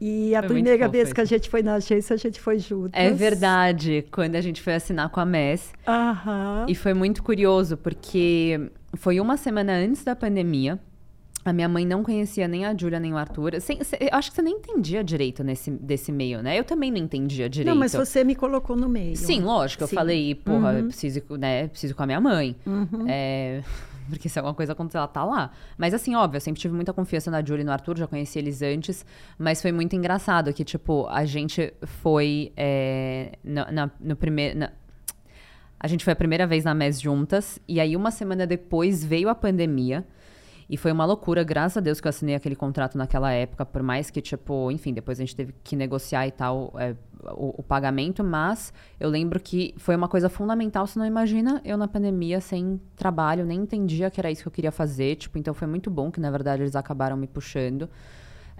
[0.00, 2.58] E a Foi primeira fofo vez que a gente foi na agência, a gente foi
[2.58, 2.92] juntas.
[2.94, 4.04] É verdade.
[4.10, 6.64] Quando a gente foi assinar com a MES, Aham.
[6.68, 10.78] E foi muito curioso, porque foi uma semana antes da pandemia.
[11.42, 13.60] A minha mãe não conhecia nem a Júlia nem o Arthur.
[13.60, 16.58] Sem- eu acho que você nem entendia direito nesse, desse meio, né?
[16.58, 17.68] Eu também não entendia direito.
[17.74, 19.16] Não, mas você me colocou no meio.
[19.16, 19.82] Sim, lógico.
[19.84, 19.96] Eu Sim.
[19.96, 20.88] falei, porra, eu Uhum.
[20.88, 22.54] preciso, ir com- né, preciso com a minha mãe.
[22.66, 23.06] Uhum.
[23.08, 23.62] É,
[24.10, 25.50] porque se alguma coisa acontecer, ela tá lá.
[25.78, 28.38] Mas assim, óbvio, eu sempre tive muita confiança na Julie e no Arthur, já conheci
[28.38, 29.06] eles antes.
[29.38, 34.68] Mas foi muito engraçado que, tipo, a gente foi é, na, na- no primeiro...
[35.78, 37.58] a gente foi a primeira vez na MES juntas.
[37.66, 40.06] E aí, uma semana depois, veio a pandemia.
[40.68, 43.82] E foi uma loucura, graças a Deus que eu assinei aquele contrato naquela época, por
[43.82, 46.94] mais que, tipo, enfim, depois a gente teve que negociar e tal é,
[47.32, 51.76] o, o pagamento, mas eu lembro que foi uma coisa fundamental, você não imagina eu
[51.76, 55.54] na pandemia sem trabalho, nem entendia que era isso que eu queria fazer, tipo, então
[55.54, 57.88] foi muito bom que, na verdade, eles acabaram me puxando.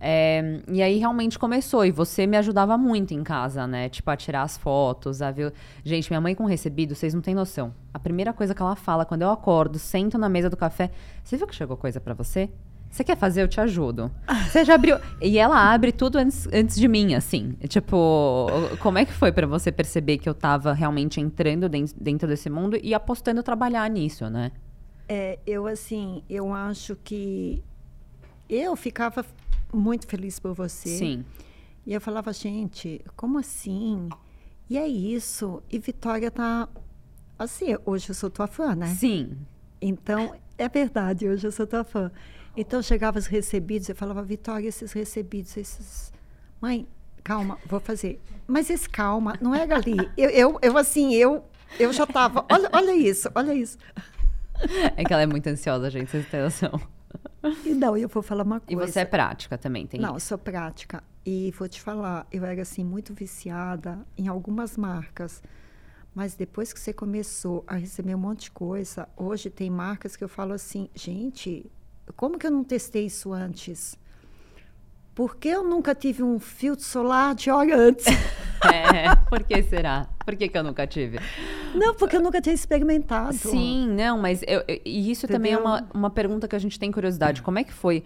[0.03, 3.91] É, e aí realmente começou, e você me ajudava muito em casa, né?
[3.91, 5.53] Tipo, a tirar as fotos, a ver.
[5.85, 7.75] Gente, minha mãe com recebido, vocês não têm noção.
[7.93, 10.91] A primeira coisa que ela fala quando eu acordo, sento na mesa do café,
[11.23, 12.49] você viu que chegou coisa pra você?
[12.91, 13.43] Você quer fazer?
[13.43, 14.11] Eu te ajudo.
[14.51, 14.97] Você já abriu.
[15.21, 17.53] E ela abre tudo antes, antes de mim, assim.
[17.69, 18.49] Tipo,
[18.81, 22.51] como é que foi pra você perceber que eu tava realmente entrando den- dentro desse
[22.51, 24.51] mundo e apostando trabalhar nisso, né?
[25.09, 27.63] É, eu, assim, eu acho que
[28.49, 29.25] eu ficava
[29.73, 30.89] muito feliz por você.
[30.89, 31.25] Sim.
[31.87, 34.09] E eu falava, gente, como assim?
[34.69, 35.63] E é isso.
[35.71, 36.69] E Vitória tá.
[37.39, 38.87] Assim, hoje eu sou tua fã, né?
[38.89, 39.37] Sim.
[39.81, 42.11] Então, é verdade, hoje eu sou tua fã.
[42.61, 46.13] Então, chegava os recebidos, eu falava, Vitória, esses recebidos, esses.
[46.61, 46.87] Mãe,
[47.25, 48.21] calma, vou fazer.
[48.47, 49.97] Mas esse calma, não era ali.
[50.17, 51.45] Eu, eu, eu assim, eu,
[51.79, 52.45] eu já tava.
[52.51, 53.79] Olha, olha isso, olha isso.
[54.97, 56.79] É que ela é muito ansiosa, gente, vocês têm noção.
[57.65, 58.93] E não, eu vou falar uma E coisa.
[58.93, 60.27] você é prática também, tem Não, eu isso.
[60.27, 61.03] sou prática.
[61.25, 65.43] E vou te falar, eu era assim muito viciada em algumas marcas.
[66.15, 70.23] Mas depois que você começou a receber um monte de coisa, hoje tem marcas que
[70.25, 71.71] eu falo assim, gente,
[72.17, 73.99] como que eu não testei isso antes?
[75.15, 78.07] Por que eu nunca tive um filtro solar de hora antes?
[78.63, 80.07] É, por que será?
[80.23, 81.19] Por que, que eu nunca tive?
[81.75, 83.33] não, porque eu nunca tinha experimentado.
[83.33, 85.73] Sim, não, mas eu, eu- e isso também é Entendeu?
[85.73, 87.41] uma, uma pergunta que a gente tem curiosidade.
[87.41, 88.05] Como é que foi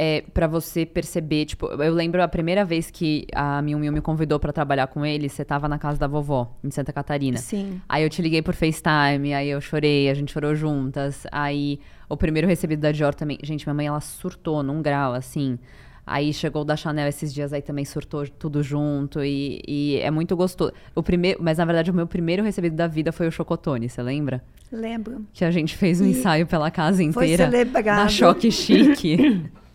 [0.00, 1.44] é, para você perceber?
[1.44, 5.04] Tipo, eu lembro a primeira vez que a Miu Miu me convidou pra trabalhar com
[5.04, 7.38] ele, você tava na casa da vovó, em Santa Catarina.
[7.38, 7.80] Sim.
[7.88, 11.26] Aí eu te liguei por FaceTime, aí eu chorei, a gente chorou juntas.
[11.32, 13.38] Aí o primeiro recebido da Dior também.
[13.42, 15.58] Gente, minha mãe ela surtou num grau, assim.
[16.06, 19.22] Aí chegou o da Chanel esses dias, aí também surtou tudo junto.
[19.22, 20.72] E, e é muito gostoso.
[20.94, 24.02] O primeiro, mas na verdade o meu primeiro recebido da vida foi o Chocotone, você
[24.02, 24.42] lembra?
[24.72, 25.26] Lembro.
[25.34, 27.50] Que a gente fez um E ensaio pela casa foi inteira.
[27.50, 27.96] celebrado.
[28.04, 29.50] Na Choque Chique.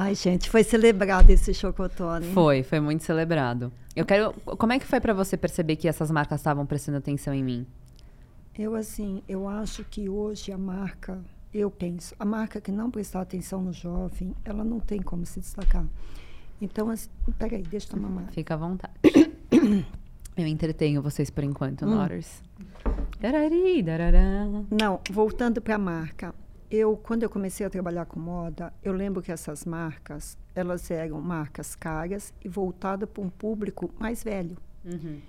[0.00, 2.32] Ai, gente, foi celebrado esse chocotone.
[2.32, 3.72] foi, foi muito celebrado.
[3.96, 4.32] Eu quero.
[4.44, 7.66] Como é que foi pra você perceber que essas marcas estavam prestando atenção em mim?
[8.56, 11.18] Eu, assim, eu acho que hoje a marca,
[11.52, 15.40] eu penso, a marca que não prestar atenção no jovem, ela não tem como se
[15.40, 15.84] destacar.
[16.60, 18.22] Então, assim, peraí, deixa eu tomar uma.
[18.30, 18.92] Fica à vontade.
[20.36, 21.98] Eu entretenho vocês por enquanto, Hum.
[23.20, 24.46] Darari, darará.
[24.70, 26.32] Não, voltando para a marca.
[26.70, 31.20] Eu quando eu comecei a trabalhar com moda, eu lembro que essas marcas, elas eram
[31.20, 34.56] marcas caras e voltadas para um público mais velho.
[34.84, 35.20] Uhum.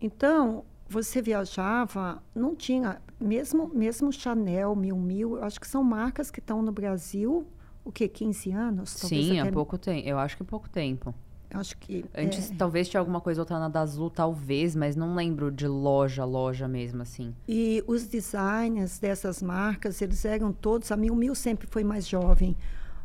[0.00, 6.30] Então, você viajava, não tinha, mesmo mesmo Chanel, Mil Mil, eu acho que são marcas
[6.30, 7.46] que estão no Brasil,
[7.84, 8.90] o que 15 anos?
[8.90, 10.06] Sim, há até- pouco tempo.
[10.06, 11.14] Eu acho que pouco tempo.
[11.54, 12.54] Acho que Antes, é.
[12.54, 16.66] talvez tinha alguma coisa outra na da Azul, talvez, mas não lembro de loja, loja
[16.66, 17.34] mesmo, assim.
[17.48, 22.56] E os designers dessas marcas, eles eram todos, a Mil Mil sempre foi mais jovem,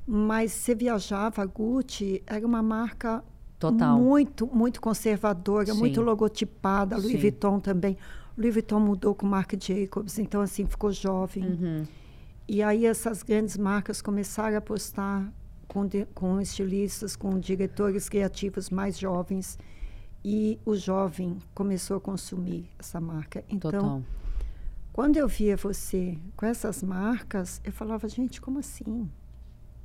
[0.06, 3.24] mas você viajava, a Gucci era uma marca
[3.60, 4.00] Total.
[4.00, 5.80] muito, muito conservadora, Sim.
[5.80, 7.18] muito logotipada, Louis Sim.
[7.18, 7.98] Vuitton também.
[8.38, 11.44] Louis Vuitton mudou com Marc Jacobs, então assim, ficou jovem.
[11.44, 11.86] Uhum.
[12.48, 15.30] E aí essas grandes marcas começaram a apostar
[15.78, 19.58] com, de- com estilistas, com diretores criativos mais jovens.
[20.26, 23.44] E o jovem começou a consumir essa marca.
[23.48, 24.02] Então, Total.
[24.92, 29.08] quando eu via você com essas marcas, eu falava, gente, como assim?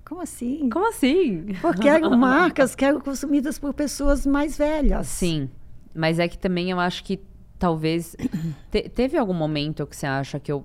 [0.05, 0.69] Como assim?
[0.71, 1.47] Como assim?
[1.61, 5.07] Porque eram marcas que eram consumidas por pessoas mais velhas.
[5.07, 5.49] Sim.
[5.95, 7.21] Mas é que também eu acho que
[7.59, 8.17] talvez.
[8.71, 10.65] te- teve algum momento que você acha que eu.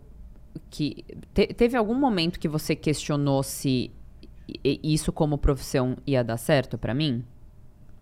[0.72, 3.92] Que, te- teve algum momento que você questionou se
[4.64, 7.24] isso como profissão ia dar certo pra mim?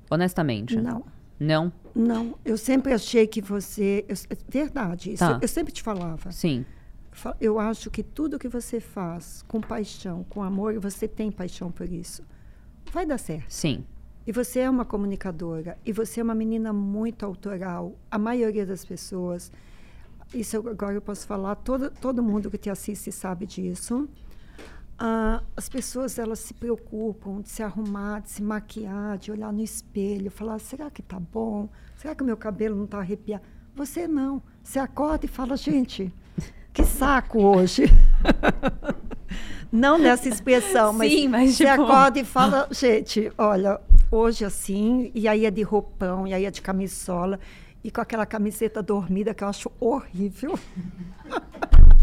[0.09, 0.75] Honestamente.
[0.79, 1.03] Não,
[1.39, 1.73] Não?
[1.93, 2.35] não.
[2.45, 4.05] Eu sempre achei que você.
[4.07, 4.15] eu-
[4.47, 5.39] verdade, isso Tá.
[5.41, 6.31] eu sempre te falava.
[6.31, 6.65] Sim.
[7.39, 11.71] Eu acho que tudo que você faz com paixão, com amor, e você tem paixão
[11.71, 12.23] por isso,
[12.91, 13.49] vai dar certo.
[13.49, 13.85] Sim.
[14.27, 17.95] E você é uma comunicadora, e você é uma menina muito autoral.
[18.11, 19.49] A maioria das pessoas,
[20.33, 24.09] isso eu- agora eu posso falar, todo, todo mundo que te assiste sabe disso.
[24.97, 29.61] Ah, as pessoas elas se preocupam de se arrumar, de se maquiar, de olhar no
[29.61, 31.67] espelho, falar: será que tá bom?
[31.97, 33.43] Será que o meu cabelo não está arrepiado?
[33.75, 34.41] Você não.
[34.63, 36.13] Você acorda e fala: gente,
[36.73, 37.83] que saco hoje.
[39.71, 45.11] não nessa expressão, mas, Sim, mas, você tipo- acorda e fala: gente, olha, hoje assim,
[45.13, 47.37] e aí é de roupão, e aí é de camisola,
[47.83, 50.57] e com aquela camiseta dormida que eu acho horrível.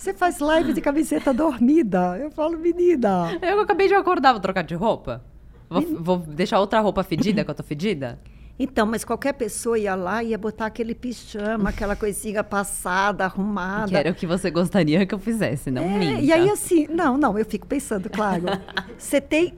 [0.00, 2.16] Você faz live de camiseta dormida.
[2.18, 3.38] Eu falo, menina.
[3.42, 5.22] Eu acabei de acordar, vou trocar de roupa?
[5.68, 8.18] Vou, vou deixar outra roupa fedida que eu tô fedida?
[8.58, 13.88] Então, mas qualquer pessoa ia lá e ia botar aquele pijama, aquela coisinha passada, arrumada.
[13.88, 16.20] Que era o que você gostaria que eu fizesse, não É, minta.
[16.22, 18.44] e aí, assim, não, não, eu fico pensando, claro.
[18.96, 19.52] Você tem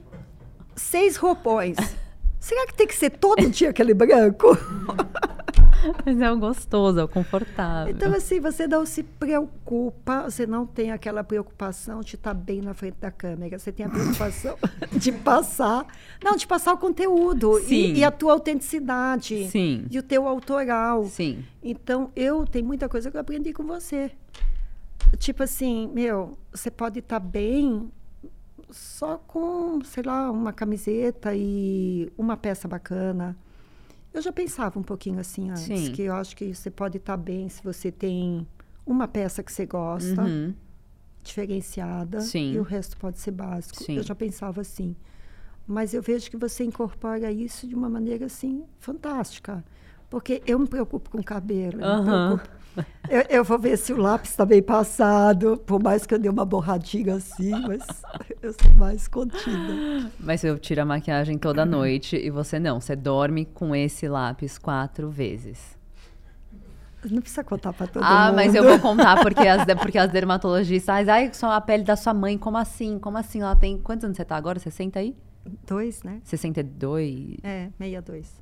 [0.75, 1.77] seis roupões.
[2.37, 4.57] Será que tem que ser todo dia aquele branco?
[6.05, 7.93] Mas é o gostoso, é o confortável.
[7.93, 12.73] Então, assim, você não se preocupa, você não tem aquela preocupação de estar bem na
[12.73, 13.59] frente da câmera.
[13.59, 14.57] Você tem a preocupação
[14.93, 15.85] de passar.
[16.23, 19.47] Não, de passar o conteúdo e, e a tua autenticidade.
[19.49, 19.85] Sim.
[19.89, 21.05] E o teu autoral.
[21.05, 21.43] Sim.
[21.61, 24.11] Então, eu tenho muita coisa que eu aprendi com você.
[25.17, 27.91] Tipo assim, meu, você pode estar bem
[28.69, 33.37] só com, sei lá, uma camiseta e uma peça bacana.
[34.13, 35.91] Eu já pensava um pouquinho assim antes, Sim.
[35.91, 38.45] que eu acho que você pode estar bem se você tem
[38.85, 40.53] uma peça que você gosta, Uhum.
[41.23, 42.53] diferenciada, Sim.
[42.53, 43.81] e o resto pode ser básico.
[43.81, 43.95] Sim.
[43.97, 44.95] Eu já pensava assim.
[45.65, 49.63] Mas eu vejo que você incorpora isso de uma maneira assim fantástica.
[50.09, 51.81] Porque eu me preocupo com o cabelo.
[51.81, 52.49] eu me preocupo-
[53.09, 56.29] Eu, eu vou ver se o lápis está bem passado, por mais que eu dê
[56.29, 57.85] uma borradinha assim, mas
[58.41, 60.09] eu sou mais contida.
[60.19, 62.79] Mas eu tiro a maquiagem toda noite e você não.
[62.79, 65.77] Você dorme com esse lápis quatro vezes.
[67.09, 68.35] Não precisa contar para todo ah, mundo.
[68.35, 71.09] mas eu vou contar porque as, porque as dermatologistas.
[71.09, 72.97] Ai, só a pele da sua mãe, como assim?
[72.97, 73.41] Como assim?
[73.41, 73.77] Ela tem.
[73.77, 74.57] Quantos anos você tá agora?
[74.57, 75.15] 60 aí?
[75.67, 76.21] Dois, né?
[76.23, 77.37] 62?
[77.43, 78.41] É, 62.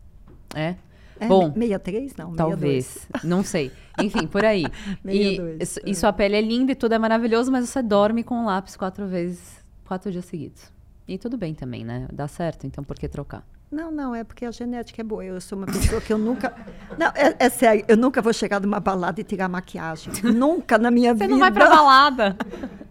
[0.53, 0.75] É?
[1.21, 2.15] É, Bom, 63?
[2.17, 2.35] Não, 62.
[2.35, 3.07] Talvez.
[3.23, 3.71] Não sei.
[3.99, 4.65] Enfim, por aí.
[5.05, 5.89] e, 62, isso- é.
[5.89, 8.75] e sua pele é linda e tudo é maravilhoso, mas você dorme com o lápis
[8.75, 10.63] quatro vezes, quatro dias seguidos.
[11.07, 12.07] E tudo bem também, né?
[12.11, 13.45] Dá certo, então por que trocar?
[13.71, 15.23] Não, não, é porque a genética é boa.
[15.23, 16.53] Eu sou uma pessoa que eu nunca.
[16.99, 20.11] Não, é, é sério, eu nunca vou chegar numa balada e tirar maquiagem.
[20.23, 21.29] nunca na minha Você vida.
[21.29, 22.35] não vai pra balada.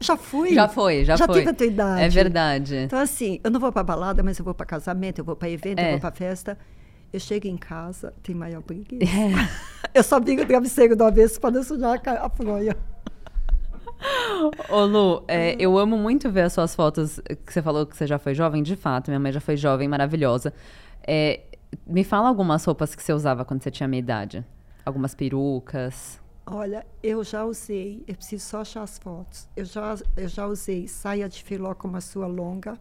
[0.01, 0.55] Já fui.
[0.55, 1.41] Já foi, já, já foi.
[1.41, 2.03] tive a tua idade.
[2.03, 2.77] É verdade.
[2.77, 5.51] Então, assim, eu não vou pra balada, mas eu vou pra casamento, eu vou pra
[5.51, 5.89] evento, É.
[5.89, 6.57] eu vou pra festa.
[7.13, 9.05] Eu chego em casa, tem maior preguiça.
[9.05, 9.71] É.
[9.93, 12.77] Eu só viro o travesseiro do avesso para não sujar a fronha.
[14.71, 18.07] Ô Lu, é, eu amo muito ver as suas fotos que você falou que você
[18.07, 20.55] já foi jovem, de fato, minha mãe já foi jovem, maravilhosa.
[21.07, 21.41] É,
[21.87, 24.45] me fala algumas roupas que você usava quando você tinha a minha idade.
[24.87, 26.21] Algumas perucas.
[26.47, 29.49] Olha, eu já usei, eu preciso só achar as fotos.
[29.57, 32.79] Eu já, eu já usei saia de filó como a sua longa,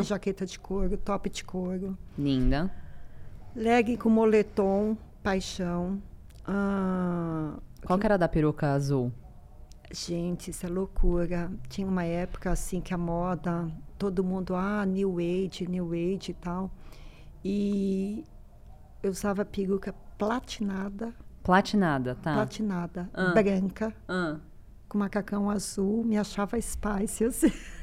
[0.00, 2.70] e jaqueta de couro, top de couro, linda.
[3.54, 6.00] Legging com moletom, paixão.
[6.46, 9.12] ah, Qual que era da peruca azul?
[9.92, 11.50] Gente, isso é loucura.
[11.68, 16.34] Tinha uma época assim que a moda, todo mundo, ah, New Age, New Age e
[16.34, 16.70] tal.
[17.44, 18.24] E
[19.02, 21.12] eu usava peruca platinada.
[21.42, 22.34] Platinada, tá.
[22.34, 23.32] Platinada, Ah.
[23.32, 24.36] branca, Ah.
[24.88, 27.52] com macacão azul, me achava Spice, assim.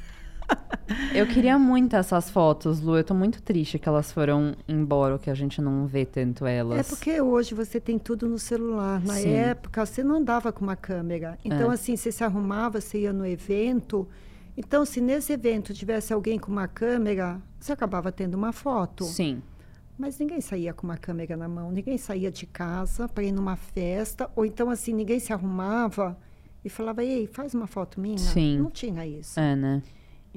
[1.14, 2.96] Eu queria muito essas fotos, Lu.
[2.96, 6.78] Eu tô muito triste que elas foram embora, que a gente não vê tanto elas.
[6.78, 9.00] É porque hoje você tem tudo no celular.
[9.04, 9.30] Na Sim.
[9.32, 11.38] época, você não andava com uma câmera.
[11.44, 11.74] Então, É.
[11.74, 14.08] assim, você se arrumava, você ia no evento.
[14.56, 19.04] Então, se nesse evento tivesse alguém com uma câmera, você acabava tendo uma foto.
[19.04, 19.42] Sim.
[19.96, 23.56] Mas ninguém saía com uma câmera na mão, ninguém saía de casa para ir numa
[23.56, 26.16] festa, ou então assim, ninguém se arrumava
[26.64, 28.16] e falava, ei, faz uma foto minha.
[28.18, 28.58] Sim.
[28.58, 29.38] Não tinha isso.
[29.38, 29.82] É, né?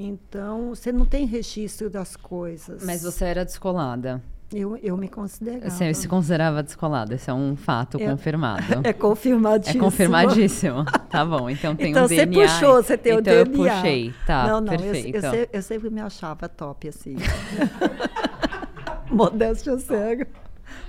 [0.04, 2.84] Então, você não tem registro das coisas.
[2.84, 4.20] Mas você era descolada.
[4.54, 5.70] Eu, eu me considerava.
[5.70, 7.14] Você se considerava descolada.
[7.16, 8.64] Esse é um fato Eu- confirmado.
[8.84, 9.78] É confirmadíssimo.
[9.78, 10.86] É confirmadíssimo.
[11.10, 12.48] Tá bom, então tem então um você DNA.
[12.48, 13.74] puxou, você tem então o eu DNA.
[13.76, 15.16] puxei, tá, Não, não, eu, perfeito.
[15.26, 17.16] eu, se- eu sempre me achava top, assim.
[19.10, 20.28] Modéstia cega.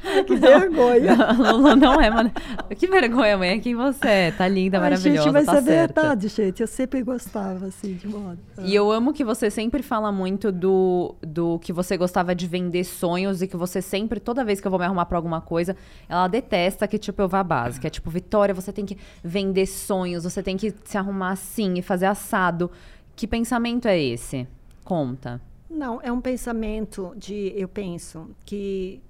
[0.04, 1.32] Ai, que vergonha.
[1.32, 2.30] Lulu não é, mano.
[2.76, 3.50] Que vergonha, mãe.
[3.50, 4.30] É quem você é.
[4.32, 6.00] Tá linda, Ai, maravilhosa, gente, mas tá é certa.
[6.02, 6.60] verdade, gente.
[6.60, 8.38] Eu sempre gostava, assim, de moda.
[8.62, 12.84] E eu amo que você sempre fala muito do, do que você gostava de vender
[12.84, 15.76] sonhos e que você sempre, toda vez que eu vou me arrumar pra alguma coisa,
[16.08, 17.86] ela detesta que, tipo, eu vá básica.
[17.86, 21.82] É tipo, Vitória, você tem que vender sonhos, você tem que se arrumar assim e
[21.82, 22.70] fazer assado.
[23.14, 24.46] Que pensamento é esse?
[24.84, 25.40] Conta.
[25.70, 29.00] Não, é um pensamento de, eu penso, que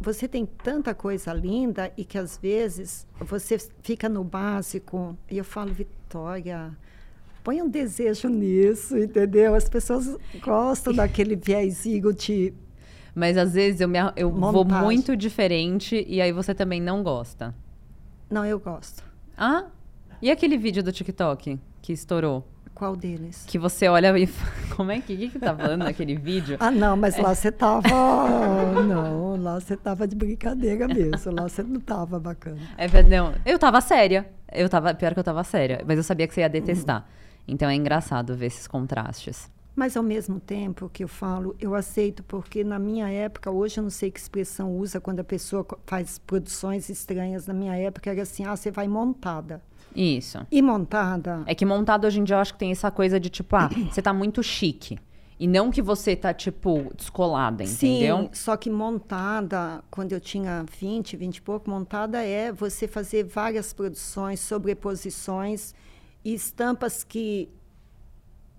[0.00, 5.44] você tem tanta coisa linda e que às vezes você fica no básico e eu
[5.44, 6.74] falo, Vitória,
[7.44, 9.54] põe um desejo nisso, entendeu?
[9.54, 12.54] As pessoas gostam daquele viezinho de
[13.14, 14.84] Mas às vezes eu, me, eu vou Montagem.
[14.84, 17.54] muito diferente e aí você também não gosta.
[18.30, 19.04] Não, eu gosto.
[19.36, 19.66] Ah?
[20.22, 22.46] E aquele vídeo do TikTok que estourou?
[22.80, 23.44] Qual deles?
[23.46, 24.26] Que você olha e.
[24.74, 25.14] Como é que.
[25.14, 26.56] Que, que tá falando naquele vídeo?
[26.58, 27.86] Ah, não, mas lá você tava.
[28.88, 31.30] não, lá você tava de brincadeira mesmo.
[31.30, 32.56] Lá você não tava bacana.
[32.78, 34.26] É, não, eu tava séria.
[34.50, 34.94] Eu tava.
[34.94, 35.84] Pior que eu tava séria.
[35.86, 37.06] Mas eu sabia que você ia detestar.
[37.46, 39.50] Então é engraçado ver esses contrastes.
[39.76, 43.82] Mas ao mesmo tempo que eu falo, eu aceito, porque na minha época, hoje eu
[43.82, 47.46] não sei que expressão usa quando a pessoa faz produções estranhas.
[47.46, 49.60] Na minha época era assim: ah, você vai montada.
[49.94, 50.46] Isso.
[50.50, 51.42] E montada.
[51.46, 53.68] É que montado hoje em dia eu acho que tem essa coisa de tipo, ah,
[53.90, 54.98] você tá muito chique.
[55.38, 58.18] E não que você tá, tipo, descolada, entendeu?
[58.24, 63.24] Sim, só que montada, quando eu tinha 20, 20 e pouco, montada é você fazer
[63.24, 65.74] várias produções, sobreposições
[66.22, 67.48] e estampas que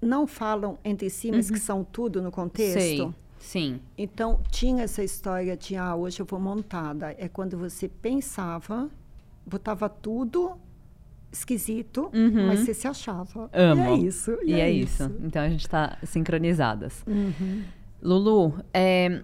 [0.01, 3.03] não falam entre si, mas que são tudo no contexto.
[3.03, 3.13] Uhum.
[3.39, 3.71] Sei.
[3.71, 3.81] Sim.
[3.95, 7.15] Então, tinha essa história de, ah, hoje eu vou montada.
[7.19, 8.89] É quando você pensava,
[9.45, 10.57] botava tudo
[11.31, 12.47] esquisito, Uhum.
[12.47, 13.49] mas você se achava.
[13.53, 13.81] Amo.
[13.81, 14.37] E é isso.
[14.43, 15.03] E, é, isso.
[15.21, 17.03] Então a gente tá sincronizadas.
[18.01, 19.21] Lulu, é,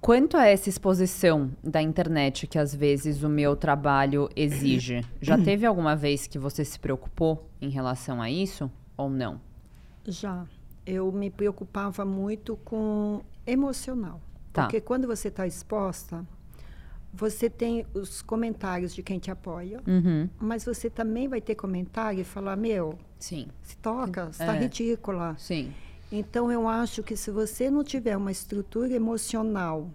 [0.00, 5.64] quanto a essa exposição da internet que às vezes o meu trabalho exige, já teve
[5.66, 9.40] alguma vez que você se preocupou em relação a isso ou não?
[10.06, 10.44] Já.
[10.86, 14.20] Eu me preocupava muito com emocional.
[14.52, 14.62] Tá.
[14.62, 16.24] Porque quando você está exposta,
[17.18, 20.28] você tem os comentários de quem te apoia, Uhum.
[20.40, 24.60] mas você também vai ter comentário e falar, meu, Sim, se toca, você está É.
[24.60, 25.34] ridícula.
[25.36, 25.72] sim.
[26.10, 29.90] Então, eu acho que se você não tiver uma estrutura emocional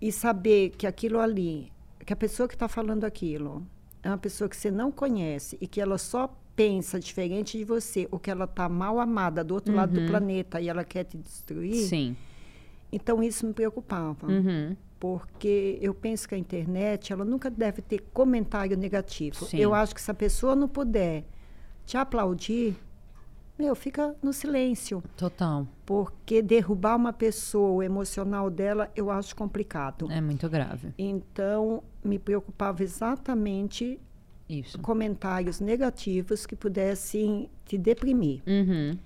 [0.00, 1.72] e saber que aquilo ali,
[2.04, 3.64] que a pessoa que está falando aquilo
[4.02, 8.06] é uma pessoa que você não conhece e que ela só pensa diferente de você,
[8.10, 11.16] ou que ela está mal amada do outro lado do planeta e ela quer te
[11.16, 11.88] destruir, Uhum.
[11.88, 12.16] Sim.
[12.92, 14.26] então isso me preocupava.
[14.26, 14.76] Uhum.
[14.98, 19.44] Porque eu penso que a internet, ela nunca deve ter comentário negativo.
[19.44, 19.58] Sim.
[19.58, 21.24] Eu acho que se a pessoa não puder
[21.84, 22.76] te aplaudir,
[23.58, 25.02] meu, fica no silêncio.
[25.16, 25.66] Total.
[25.84, 30.10] Porque derrubar uma pessoa, o emocional dela, eu acho complicado.
[30.10, 30.92] É muito grave.
[30.98, 33.98] Então, me preocupava exatamente
[34.48, 34.78] Isso.
[34.80, 38.42] comentários negativos que pudessem te deprimir.
[38.46, 38.98] Uhum.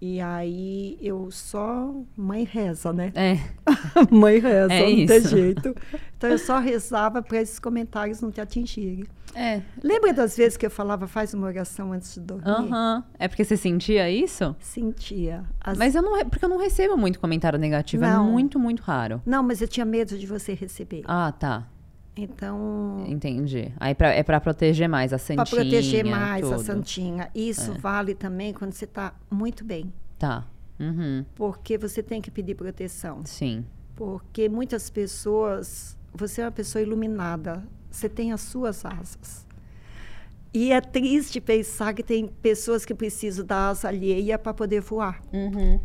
[0.00, 1.90] E aí eu só.
[2.16, 3.12] Mãe reza, né?
[3.14, 3.38] É.
[4.14, 5.28] Mãe reza, É não tem isso.
[5.28, 5.74] jeito.
[6.16, 9.04] Então eu só rezava para esses comentários não te atingirem.
[9.34, 9.60] É.
[9.82, 12.46] Lembra das vezes que eu falava, faz uma oração antes de dormir?
[12.48, 13.04] Aham.
[13.18, 14.54] É porque você sentia isso?
[14.60, 15.44] Sentia.
[15.60, 16.18] As- Mas eu não.
[16.28, 18.04] Porque eu não recebo muito comentário negativo.
[18.04, 18.24] É Não.
[18.30, 19.20] muito, muito raro.
[19.26, 21.02] Não, mas eu tinha medo de você receber.
[21.06, 21.66] Ah, tá.
[22.16, 23.72] Então, Entendi.
[23.78, 25.44] Aí pra- é pra proteger mais a santinha.
[25.44, 26.60] para proteger mais a tudo.
[26.60, 26.64] É.
[26.64, 27.30] santinha.
[27.34, 29.92] Isso vale também quando você está muito bem.
[30.18, 30.46] Tá.
[30.80, 31.24] Uhum.
[31.34, 33.20] Porque você tem que pedir proteção.
[33.24, 33.64] Sim.
[33.94, 35.96] Porque muitas pessoas.
[36.14, 37.62] Você é uma pessoa iluminada.
[37.90, 39.46] Você tem as suas asas.
[40.54, 45.20] E é triste pensar que tem pessoas que precisam da asa alheia para poder voar.
[45.32, 45.78] Uhum.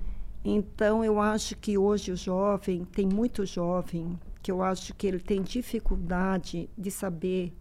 [0.45, 5.19] Então, eu acho que hoje o jovem, tem muito jovem, que eu acho que ele
[5.19, 7.53] tem dificuldade de saber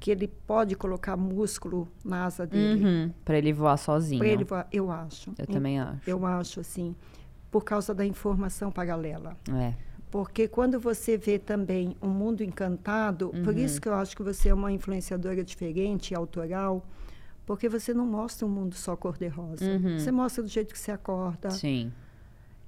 [0.00, 2.84] que ele pode colocar músculo na asa dele.
[2.84, 3.12] Uhum.
[3.24, 4.18] Pra ele voar sozinho.
[4.18, 5.32] Para ele voar, eu acho.
[5.38, 6.08] Eu também acho.
[6.08, 6.94] Eu acho, assim,
[7.50, 9.36] por causa da informação paralela.
[9.50, 9.74] É.
[10.10, 13.60] Porque quando você vê também um mundo encantado, por Uhum.
[13.64, 16.84] isso que eu acho que você é uma influenciadora diferente, autoral,
[17.46, 19.64] porque você não mostra um mundo só cor-de-rosa.
[19.64, 19.98] Uhum.
[19.98, 21.50] Você mostra do jeito que você acorda.
[21.50, 21.92] Sim,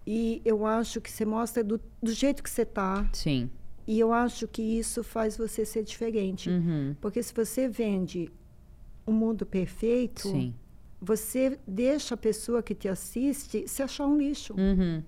[0.07, 3.09] E eu acho que você mostra do, do jeito que você está.
[3.13, 3.51] sim.
[3.89, 6.51] E eu acho que isso faz você ser diferente.
[6.51, 6.97] Uhum.
[7.01, 8.33] Porque se você vende
[9.07, 10.53] um mundo perfeito, Sim.
[11.01, 14.55] você deixa a pessoa que te assiste se achar um lixo.
[14.55, 15.05] Uhum.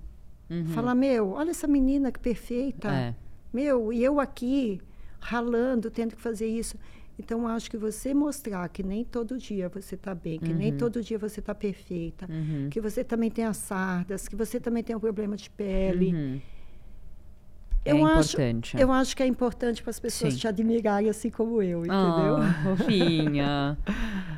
[0.49, 0.67] Uhum.
[0.67, 2.89] Falar, meu, olha essa menina que perfeita.
[2.89, 3.15] É.
[3.53, 4.81] Meu, e eu aqui,
[5.19, 6.79] ralando, tendo que fazer isso.
[7.19, 10.71] Então, eu acho que você mostrar que nem todo dia você está bem, que nem
[10.71, 10.79] Uhum.
[10.79, 12.69] todo dia você está perfeita, Uhum.
[12.71, 16.15] que você também tem as sardas, que você também tem um problema de pele.
[16.15, 16.41] Uhum.
[17.85, 18.77] É Eu acho, importante.
[18.79, 20.41] eu acho que é importante para as pessoas Sim.
[20.41, 22.37] te admirarem assim como eu, entendeu?
[22.37, 23.79] Ah, fofinha.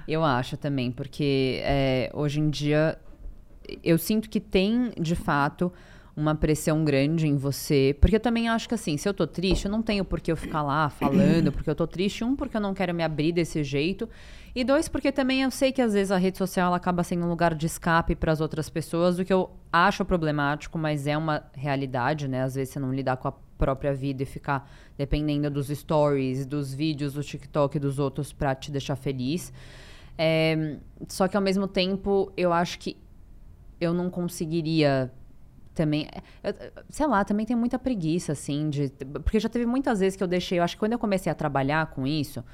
[0.07, 2.97] eu acho também, porque é, hoje em dia
[3.83, 5.73] eu sinto que tem, de fato,
[6.17, 7.97] uma pressão grande em você.
[8.01, 10.31] Porque eu também acho que assim, se eu tô triste, eu não tenho por que
[10.31, 12.25] eu ficar lá falando, porque eu tô triste.
[12.25, 14.09] Um, porque eu não quero me abrir desse jeito.
[14.55, 17.25] E dois, porque também eu sei que às vezes a rede social ela acaba sendo
[17.25, 21.17] um lugar de escape para as outras pessoas, o que eu acho problemático, mas é
[21.17, 22.43] uma realidade, né?
[22.43, 26.75] Às vezes você não lidar com a própria vida e ficar dependendo dos stories, dos
[26.75, 29.53] vídeos do TikTok e dos outros para te deixar feliz.
[30.19, 32.97] É, só que ao mesmo tempo, eu acho que
[33.81, 35.11] eu não conseguiria
[35.75, 36.09] também.
[36.43, 36.55] eu-
[36.89, 38.89] sei lá, também tem muita preguiça, assim, de.
[39.25, 40.59] Porque já teve muitas vezes que eu deixei.
[40.59, 42.45] Eu acho que quando eu comecei a trabalhar com isso,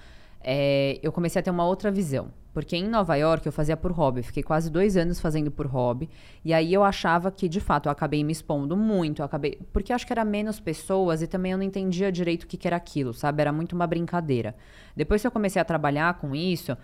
[0.42, 2.28] é, eu comecei a ter uma outra visão.
[2.52, 4.22] Porque em Nova York eu fazia por hobby.
[4.22, 6.08] Fiquei quase dois anos fazendo por hobby.
[6.42, 9.22] E aí eu achava que, de fato, eu acabei me expondo muito.
[9.22, 9.58] Acabei.
[9.74, 12.66] Porque acho que era menos pessoas e também eu não entendia direito o que, que
[12.66, 13.42] era aquilo, sabe?
[13.42, 14.54] Era muito uma brincadeira.
[14.96, 16.74] Depois que eu comecei a trabalhar com isso,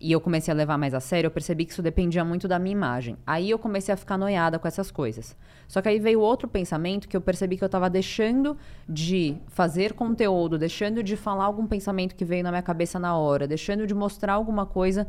[0.00, 2.58] e eu comecei a levar mais a sério, eu percebi que isso dependia muito da
[2.58, 3.16] minha imagem.
[3.26, 5.36] Aí eu comecei a ficar noiada com essas coisas.
[5.68, 8.56] Só que aí veio outro pensamento que eu percebi que eu estava deixando
[8.88, 13.46] de fazer conteúdo, deixando de falar algum pensamento que veio na minha cabeça na hora,
[13.46, 15.06] deixando de mostrar alguma coisa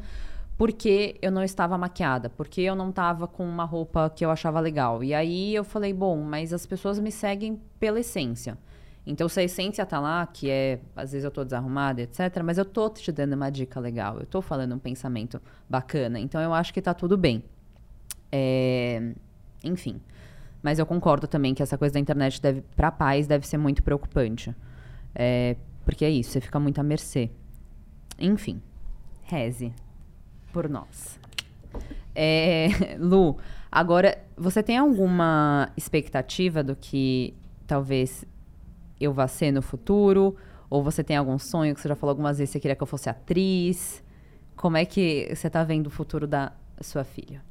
[0.57, 4.59] porque eu não estava maquiada, porque eu não estava com uma roupa que eu achava
[4.59, 5.03] legal.
[5.03, 8.57] E aí eu falei, bom, mas as pessoas me seguem pela essência.
[9.05, 12.57] Então, se a essência tá lá, que é, às vezes eu tô desarrumada, etc., mas
[12.57, 15.39] eu tô te dando uma dica legal, eu tô falando um pensamento
[15.69, 17.43] bacana, então eu acho que tá tudo bem.
[18.31, 19.13] É,
[19.63, 20.01] Enfim.
[20.63, 23.83] Mas eu concordo também que essa coisa da internet deve, pra pais, deve ser muito
[23.83, 24.55] preocupante.
[25.13, 27.29] É, Porque é isso, você fica muito à mercê.
[28.19, 28.59] Enfim.
[29.23, 29.71] Reze.
[30.51, 31.19] Por nós.
[32.15, 33.37] É, Lu,
[33.71, 37.35] agora, você tem alguma expectativa do que
[37.67, 38.25] talvez
[38.99, 40.35] eu vá ser no futuro?
[40.69, 42.83] Ou você tem algum sonho que você já falou algumas vezes que você queria que
[42.83, 44.03] eu fosse atriz?
[44.55, 47.43] Como é que você tá vendo o futuro da sua filha?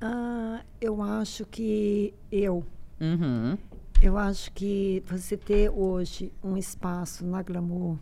[0.00, 2.64] Ah, eu acho que eu,
[3.00, 3.56] Uhum.
[4.02, 7.96] eu acho que você ter hoje um espaço na Glamour.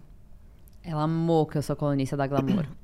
[0.83, 2.67] Ela amou que eu sou colunista da Glamour.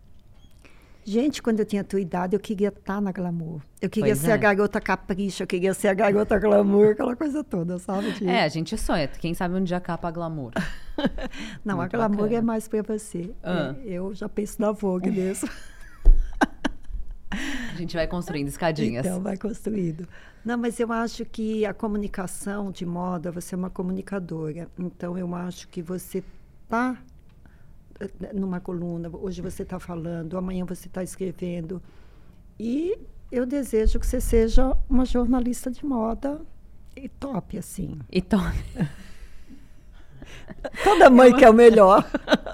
[1.11, 3.63] Gente, quando eu tinha a tua idade, eu queria estar na Glamour.
[3.81, 4.35] Eu queria Pois ser é.
[4.35, 8.13] a garota capricha, eu queria ser a garota glamour, aquela coisa toda, sabe?
[8.13, 9.09] de- é, a gente sonha.
[9.09, 10.53] Quem sabe um dia capa a Glamour.
[11.65, 12.37] Não, muito a glamour bacana.
[12.39, 13.31] é mais para você.
[13.43, 13.75] Ah.
[13.87, 15.49] É, eu já penso na Vogue mesmo.
[17.31, 19.07] A gente vai construindo escadinhas.
[19.07, 20.07] Então, vai construído.
[20.45, 24.69] Não, mas eu acho que a comunicação de moda, você é uma comunicadora.
[24.79, 26.23] Então, eu acho que você
[26.65, 26.97] está
[28.33, 31.83] numa coluna, hoje você está falando, amanhã você está escrevendo.
[32.59, 32.99] E
[33.31, 36.41] eu desejo que você seja uma jornalista de moda
[36.97, 37.99] e top, assim.
[38.11, 38.37] E to...
[40.83, 42.05] Toda mãe quer o melhor.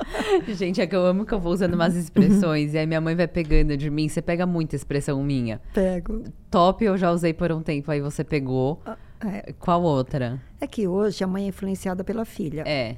[0.48, 3.14] Gente, é que eu amo que eu vou usando umas expressões e aí minha mãe
[3.14, 4.08] vai pegando de mim.
[4.08, 5.60] Você pega muita expressão minha.
[5.72, 6.24] Pego.
[6.50, 8.80] Top eu já usei por um tempo, aí você pegou.
[9.20, 10.40] É, Qual outra?
[10.60, 12.62] é que hoje a mãe é influenciada pela filha.
[12.66, 12.96] É.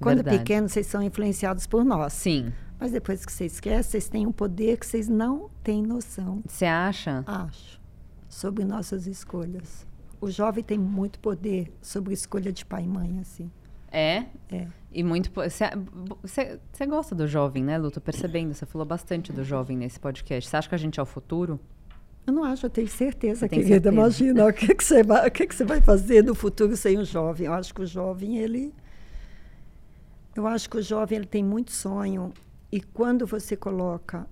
[0.00, 0.38] Quando verdade.
[0.38, 2.12] pequeno, vocês são influenciados por nós.
[2.12, 2.52] Sim.
[2.78, 6.64] Mas depois que vocês crescem, vocês têm um poder que vocês não têm noção, Você
[6.64, 7.22] acha?
[7.26, 7.80] acho,
[8.28, 9.86] sobre nossas escolhas.
[10.20, 13.50] O jovem tem muito poder sobre escolha de pai e mãe, assim.
[13.90, 14.24] É?
[14.50, 14.66] É.
[14.90, 15.30] E muito.
[15.30, 17.90] Você gosta do jovem, né, Lu?
[17.90, 18.54] Tô percebendo.
[18.54, 20.48] Você falou bastante do jovem nesse podcast.
[20.48, 21.60] Você acha que a gente é o futuro?
[22.26, 23.68] Eu não acho, eu tenho certeza, querida.
[23.68, 23.92] certeza?
[23.94, 26.96] Imagina, o que, que, você vai, o que, que você vai fazer no futuro sem
[26.98, 27.46] o jovem?
[27.48, 28.72] Eu acho que o jovem, ele.
[30.34, 32.32] Eu acho que o jovem ele tem muito sonho
[32.70, 34.26] E quando você coloca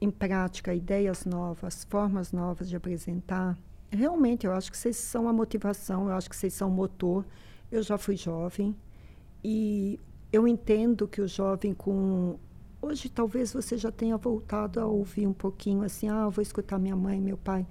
[0.00, 3.56] em prática ideias novas, formas novas de apresentar,
[3.90, 7.24] realmente eu acho que vocês são a motivação, eu acho que vocês são o motor.
[7.70, 8.74] Eu já fui jovem
[9.44, 10.00] e
[10.32, 12.38] eu entendo que o jovem com
[12.80, 16.96] hoje talvez você já tenha voltado a ouvir um pouquinho assim, ah, vou escutar minha
[16.96, 17.66] mãe, meu pai.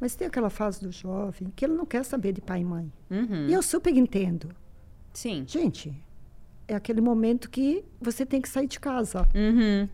[0.00, 2.92] Mas tem aquela fase do jovem que ele não quer saber de pai e mãe.
[3.10, 3.48] Uhum.
[3.48, 4.48] E eu super entendo.
[5.12, 5.44] Sim.
[5.46, 5.94] Gente,
[6.66, 9.88] é aquele momento que você tem que sair de casa Uhum.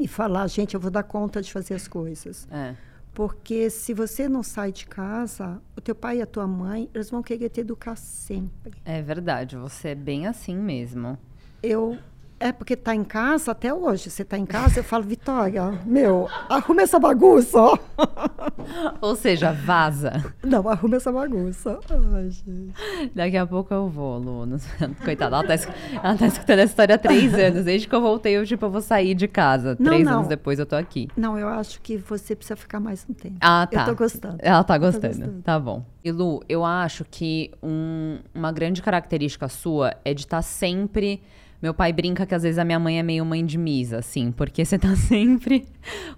[0.00, 2.48] e falar, gente, eu vou dar conta de fazer as coisas.
[2.50, 2.74] É.
[3.12, 7.10] Porque se você não sai de casa, o teu pai e a tua mãe, eles
[7.10, 8.72] vão querer te educar sempre.
[8.84, 11.16] É verdade, você é bem assim mesmo.
[11.62, 11.96] Eu
[12.44, 14.10] é porque tá em casa até hoje.
[14.10, 17.78] Você tá em casa, eu falo, Vitória, meu, arruma essa bagunça, ó.
[19.00, 20.22] Ou seja, vaza.
[20.42, 21.78] Não, arruma essa bagunça.
[22.14, 23.10] Ai, gente.
[23.14, 24.44] Daqui a pouco eu vou, Lu.
[24.46, 24.58] Não-
[25.02, 25.54] Coitada, ela tá,
[26.02, 27.64] ela tá escutando essa história há três anos.
[27.64, 29.76] Desde que eu voltei, eu, tipo, eu vou sair de casa.
[29.78, 30.14] Não, três não.
[30.16, 31.08] anos depois eu tô aqui.
[31.16, 33.36] Não, eu acho que você precisa ficar mais um tempo.
[33.40, 33.80] Ah, tá.
[33.82, 34.36] Eu tô gostando.
[34.40, 35.06] Ela tá gostando.
[35.18, 35.42] gostando.
[35.42, 35.84] Tá bom.
[36.04, 41.22] E Lu, eu acho que um- uma grande característica sua é de estar sempre.
[41.64, 44.30] Meu pai brinca que às vezes a minha mãe é meio mãe de misa, assim,
[44.30, 45.66] porque você tá sempre.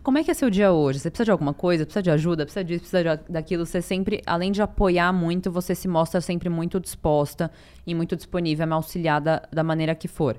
[0.02, 0.98] Como é que é seu dia hoje?
[0.98, 1.84] Você precisa de alguma coisa?
[1.86, 2.44] Precisa de ajuda?
[2.44, 2.80] Precisa disso?
[2.80, 3.64] Precisa de- daquilo?
[3.64, 7.48] Você sempre, além de apoiar muito, você se mostra sempre muito disposta
[7.86, 10.36] e muito disponível a me auxiliar da, da maneira que for.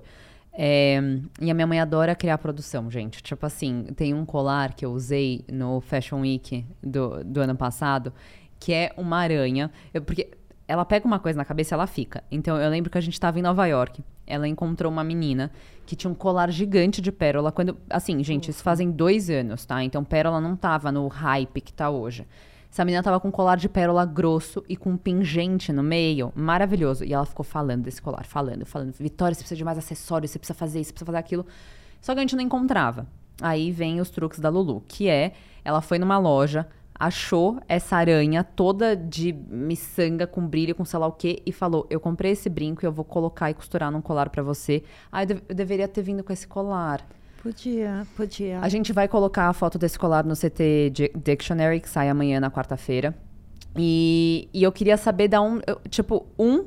[0.51, 0.99] É,
[1.39, 3.23] e a minha mãe adora criar produção, gente.
[3.23, 8.11] Tipo assim, tem um colar que eu usei no Fashion Week do, do ano passado,
[8.59, 9.71] que é uma aranha.
[9.93, 10.31] Eu- porque
[10.67, 12.23] ela pega uma coisa na cabeça e ela fica.
[12.29, 14.03] Então eu lembro que a gente tava em Nova York.
[14.25, 15.51] Ela encontrou uma menina
[15.85, 17.51] que tinha um colar gigante de pérola.
[17.51, 17.77] Quando.
[17.89, 19.81] Assim, gente, isso fazem dois anos, tá?
[19.83, 22.27] Então pérola não tava no hype que tá hoje.
[22.69, 26.33] Essa menina tava com um colar de pérola grosso e com um pingente no meio,
[26.35, 27.05] maravilhoso.
[27.05, 28.93] E ela ficou falando desse colar, falando, falando.
[28.93, 31.45] Vitória, você precisa de mais acessórios, você precisa fazer isso, você precisa fazer aquilo.
[32.01, 33.07] Só que a gente não encontrava.
[33.41, 36.67] Aí vem os truques da Lulu, que é, ela foi numa loja,
[36.99, 41.85] achou essa aranha toda de miçanga, com brilho, com sei lá o quê, e falou,
[41.89, 44.83] eu comprei esse brinco e eu vou colocar e costurar num colar pra você.
[45.11, 47.05] Ah, eu, eu deveria ter vindo com esse colar.
[47.43, 48.59] Podia, podia.
[48.59, 52.39] A gente vai colocar a foto desse colar no CT Di- Dictionary, que sai amanhã
[52.39, 53.15] na quarta-feira.
[53.75, 55.59] E, e eu queria saber da um.
[55.67, 56.65] eu- Tipo, um,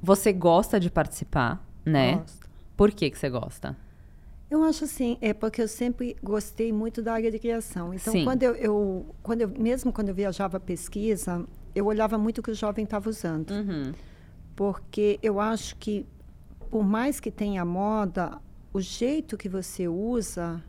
[0.00, 2.16] você gosta de participar, né?
[2.18, 2.46] Gosto.
[2.76, 3.76] Por que, que você gosta?
[4.50, 7.92] Eu acho assim, é porque eu sempre gostei muito da área de criação.
[7.92, 8.24] Então, Sim.
[8.24, 11.44] quando eu, eu- quando eu, mesmo quando eu viajava a pesquisa,
[11.74, 13.50] eu olhava muito o que o jovem estava usando.
[13.50, 13.92] Uhum.
[14.54, 16.06] Porque eu acho que,
[16.70, 18.38] por mais que tenha moda,
[18.72, 20.62] o jeito que você usa,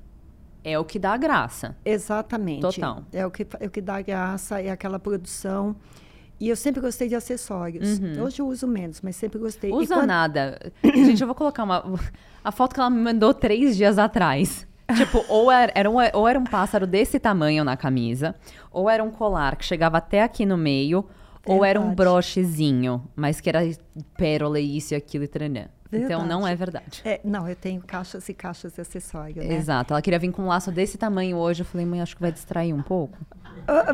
[0.64, 1.78] É o que dá graça.
[1.86, 2.62] exatamente.
[2.62, 3.04] Total.
[3.14, 5.76] É o que, é o que dá graça, é aquela produção.
[6.40, 8.00] E eu sempre gostei de acessórios.
[8.24, 9.72] Hoje eu uso menos, mas sempre gostei.
[9.72, 9.78] Uhum.
[9.80, 10.72] Usa quando- nada.
[10.84, 11.84] Gente, eu vou colocar uma.
[12.44, 14.66] A foto que ela me mandou três dias atrás.
[14.96, 18.36] Tipo, ou era, era um, ou era um pássaro desse tamanho na camisa,
[18.72, 21.04] ou era um colar que chegava até aqui no meio,
[21.46, 21.96] ou era um Verdade.
[21.98, 23.60] brochezinho, mas que era
[24.16, 25.66] pérola e isso e aquilo e tranã.
[25.92, 27.02] Então não é verdade.
[27.06, 29.56] É, não, eu tenho caixas e caixas de acessório, né?
[29.56, 29.94] Exato.
[29.94, 31.62] Ela queria vir com um laço desse tamanho hoje.
[31.62, 33.18] Eu falei, mãe, acho que vai distrair um pouco.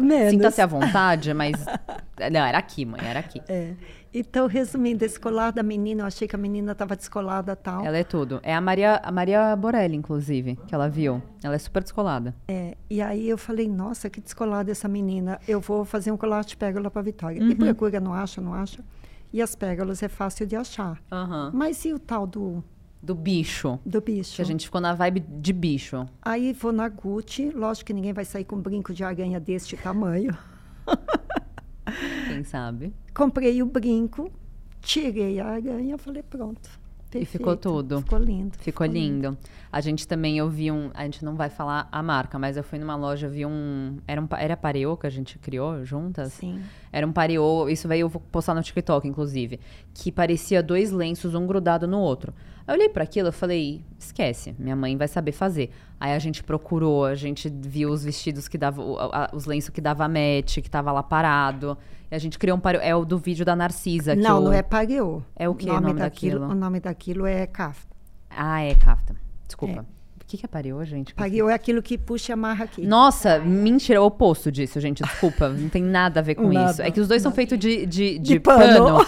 [0.02, 0.32] Menos.
[0.32, 1.54] Sinta-se à vontade, mas.
[2.30, 3.42] Não, era aqui, mãe, era aqui.
[3.48, 3.74] É.
[4.14, 7.84] Então, resumindo, esse colar da menina, eu achei que a menina estava descolada e tal.
[7.84, 8.40] Ela é tudo.
[8.44, 11.20] É a Maria, a Maria Borelli, inclusive, que ela viu.
[11.44, 12.36] Ela é super descolada.
[12.48, 15.40] É, e aí eu falei, nossa, que descolada essa menina.
[15.48, 17.42] Eu vou fazer um colar de pérola para Vitória.
[17.42, 18.84] E procura, não acha, não acha.
[19.32, 21.02] E as pérolas é fácil de achar.
[21.12, 21.50] Aham.
[21.52, 22.64] Mas e o tal do,
[23.02, 23.80] Do bicho.
[23.84, 24.36] do bicho?
[24.36, 26.06] Que a gente ficou na vibe de bicho.
[26.22, 29.76] Aí vou na Gucci, lógico que ninguém vai sair com um brinco de aranha deste
[29.76, 30.38] tamanho.
[32.28, 32.94] Quem sabe?
[33.14, 34.32] Comprei o brinco,
[34.82, 36.70] tirei a aranha, falei, pronto.
[37.14, 37.62] E ficou perfeito.
[37.62, 38.02] tudo.
[38.02, 38.58] Ficou lindo.
[38.58, 39.38] Ficou lindo.
[39.74, 40.92] A gente também, eu vi um.
[40.94, 43.98] A gente não vai falar a marca, mas eu fui numa loja, vi um.
[44.08, 46.34] Era, um, era pareô que a gente criou juntas?
[46.34, 46.62] Sim.
[46.92, 49.60] Era um pareô, isso veio eu vou postar no TikTok, inclusive,
[49.92, 52.32] que parecia dois lenços, um grudado no outro.
[52.68, 55.72] Eu olhei pra aquilo e falei, esquece, minha mãe vai saber fazer.
[56.00, 58.96] Aí a gente procurou, a gente viu os vestidos que davam,
[59.34, 61.76] os lenços que dava match, que tava lá parado.
[62.12, 64.16] E a gente criou um pareô, é o do vídeo da Narcisa.
[64.16, 65.24] que Não, eu- não é pareô.
[65.36, 66.46] É o que o nome daquilo?
[66.46, 67.92] O nome daquilo é kafta.
[68.30, 69.16] Ah, é kafta.
[69.54, 69.86] Desculpa.
[70.22, 71.14] O que que é pareô, gente?
[71.14, 72.86] Pareô é aquilo que puxa e amarra aqui.
[72.88, 75.04] Nossa, mentira, é o oposto disso, gente.
[75.04, 76.82] Desculpa, não tem nada a ver com Nada, isso.
[76.82, 78.86] É que os dois são feitos de, de, de, De pano.
[78.98, 79.08] pano.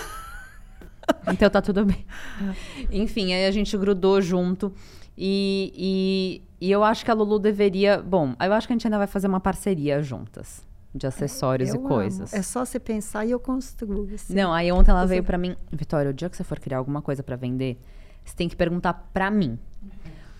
[1.33, 2.05] então tá tudo bem.
[2.91, 4.71] Enfim, aí a gente grudou junto.
[5.17, 7.99] E, e, e eu acho que a Lulu deveria.
[8.01, 10.63] Bom, eu acho que a gente ainda vai fazer uma parceria juntas.
[10.93, 11.87] De acessórios Eu e amo.
[11.87, 12.33] coisas.
[12.33, 14.07] É só você pensar e eu construo.
[14.13, 14.33] assim.
[14.33, 16.77] Não, aí ontem ela Você- veio pra mim, Vitória, o dia que você for criar
[16.77, 17.77] alguma coisa pra vender,
[18.23, 19.57] você tem que perguntar pra mim.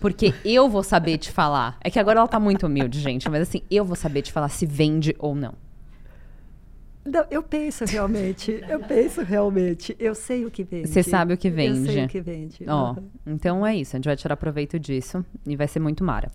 [0.00, 1.76] Porque eu vou saber te falar.
[1.80, 3.28] É que agora ela tá muito humilde, gente.
[3.30, 5.54] Mas assim, eu vou saber te falar se vende ou não.
[7.04, 10.88] Não, eu penso realmente, eu penso realmente, eu sei o que vende.
[10.88, 11.86] Você sabe o que vende.
[11.88, 12.64] Eu sei o que vende.
[12.68, 13.08] Ó, Uhum.
[13.24, 16.28] então é isso, a gente vai tirar proveito disso e vai ser muito mara.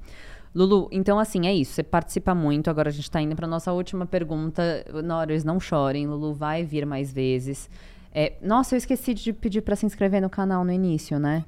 [0.55, 3.74] Lulu, então assim, é isso, você participa muito, agora a gente tá indo pra nossa
[3.74, 4.86] última pergunta.
[5.03, 7.70] Norris, não chorem, Lulu vai vir mais vezes.
[8.14, 11.43] É, nossa, eu esqueci de pedir pra se inscrever no canal no início, né?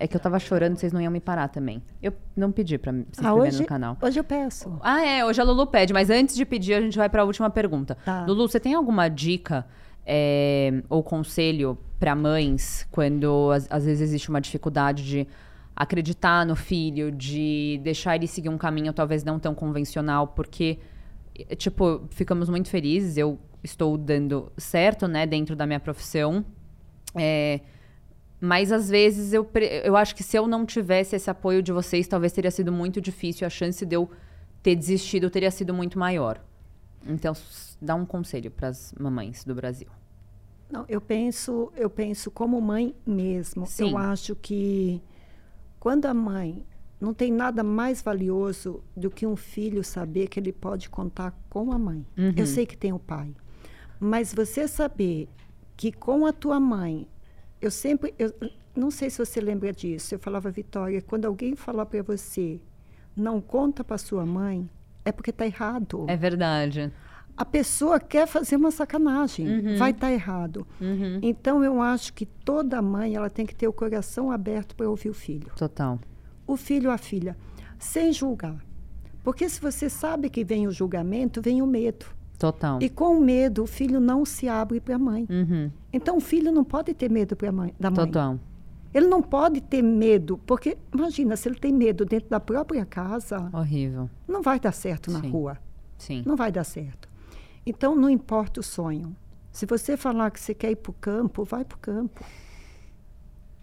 [0.00, 1.82] É que eu tava chorando, vocês não iam me parar também.
[2.00, 3.96] Eu não pedi pra se inscrever Ah, hoje, no canal.
[4.00, 4.78] hoje eu peço.
[4.80, 7.24] Ah, é, hoje a Lulu pede, mas antes de pedir, a gente vai para a
[7.24, 7.96] última pergunta.
[8.04, 8.24] Tá.
[8.24, 9.66] Lulu, você tem alguma dica
[10.06, 15.26] é, ou conselho para mães quando às, às vezes existe uma dificuldade de
[15.74, 20.78] acreditar no filho, de deixar ele seguir um caminho talvez não tão convencional, porque,
[21.38, 26.44] eh, tipo, ficamos muito felizes, eu estou dando certo, né, dentro da minha profissão.
[27.14, 27.60] É,
[28.40, 29.48] mas às vezes eu,
[29.84, 33.00] eu acho que se eu não tivesse esse apoio de vocês, talvez teria sido muito
[33.00, 33.46] difícil.
[33.46, 34.08] A chance de eu
[34.62, 36.40] ter desistido teria sido muito maior.
[37.06, 37.32] Então,
[37.80, 39.88] dá um conselho para as mamães do Brasil.
[40.70, 43.66] Não, eu penso, eu penso como mãe mesmo.
[43.66, 43.90] Sim.
[43.90, 45.02] Eu acho que
[45.80, 46.64] quando a mãe
[47.00, 51.72] não tem nada mais valioso do que um filho saber que ele pode contar com
[51.72, 52.04] a mãe.
[52.16, 52.34] Uhum.
[52.36, 53.34] Eu sei que tem o pai,
[54.00, 55.28] mas você saber
[55.76, 57.06] que com a tua mãe,
[57.60, 58.32] eu sempre, eu
[58.74, 60.14] não sei se você lembra disso.
[60.14, 62.60] Eu falava Vitória, quando alguém falar para você,
[63.16, 64.68] não conta para sua mãe,
[65.04, 66.06] é porque está errado.
[66.08, 66.92] É verdade.
[67.36, 70.66] A pessoa quer fazer uma sacanagem, vai estar errado.
[70.80, 71.20] Uhum.
[71.22, 75.08] Então eu acho que toda mãe ela tem que ter o coração aberto para ouvir
[75.08, 76.00] o filho, Total.
[76.44, 77.36] o filho a filha,
[77.78, 78.56] sem julgar.
[79.22, 82.06] Porque se você sabe que vem o julgamento, vem o medo.
[82.38, 82.78] Total.
[82.80, 85.26] E com medo, o filho não se abre para a mãe.
[85.28, 85.70] Uhum.
[85.92, 88.06] Então o filho não pode ter medo pra mãe, da mãe.
[88.06, 88.38] Total.
[88.94, 93.50] Ele não pode ter medo, porque imagina, se ele tem medo dentro da própria casa,
[93.52, 94.08] Horrível.
[94.26, 95.30] não vai dar certo na Sim.
[95.30, 95.58] rua.
[95.98, 96.22] Sim.
[96.24, 97.08] Não vai dar certo.
[97.66, 99.14] Então, não importa o sonho.
[99.52, 102.24] Se você falar que você quer ir para o campo, vai para o campo.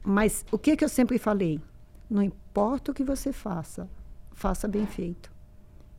[0.04, 1.60] Mas o que, que eu sempre falei?
[2.10, 3.90] Não importa o que você faça,
[4.32, 5.32] faça bem feito.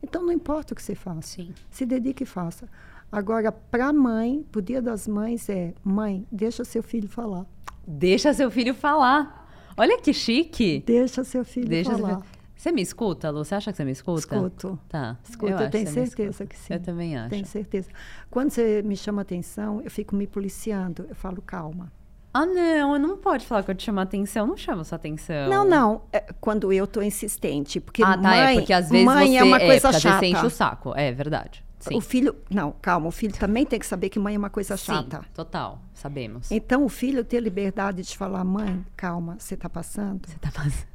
[0.08, 1.22] Então, não importa o que você faça.
[1.22, 1.52] Sim.
[1.70, 2.68] Se dedique e faça.
[3.10, 7.44] Agora, para a mãe, para o Dia das Mães, é: mãe, deixa seu filho falar.
[7.86, 9.74] Deixa seu filho falar.
[9.76, 10.82] Olha que chique.
[10.86, 12.20] Deixa seu filho Deixa seu falar.
[12.20, 13.44] filho- Você me escuta, Lu?
[13.44, 14.20] Você acha que você me escuta?
[14.20, 14.78] Escuto.
[14.88, 15.18] Tá.
[15.28, 16.72] Escuta, eu, acho tenho certeza que sim.
[16.74, 17.30] Eu também acho.
[17.30, 17.88] Tenho certeza.
[18.30, 21.04] Quando você me chama atenção, eu fico me policiando.
[21.08, 21.92] Eu falo, calma.
[22.36, 24.44] Ah, não, não pode falar que eu te chamo atenção.
[24.44, 25.48] Eu não chamo sua atenção.
[25.48, 26.02] Não, não.
[26.12, 27.80] É quando eu tô insistente.
[27.80, 30.02] Porque ah, tá, mãe, é porque às vezes mãe você é uma coisa às vezes
[30.02, 30.18] chata.
[30.18, 30.92] você enche o saco.
[30.96, 31.64] É verdade.
[31.78, 31.96] Sim.
[31.96, 32.34] O filho.
[32.50, 33.06] Não, calma.
[33.06, 35.20] O filho também tem que saber que mãe é uma coisa Sim, chata.
[35.34, 35.80] total.
[35.94, 36.50] Sabemos.
[36.50, 40.26] Então, o filho ter liberdade de falar, mãe, calma, você tá passando.
[40.26, 40.86] Você tá passando.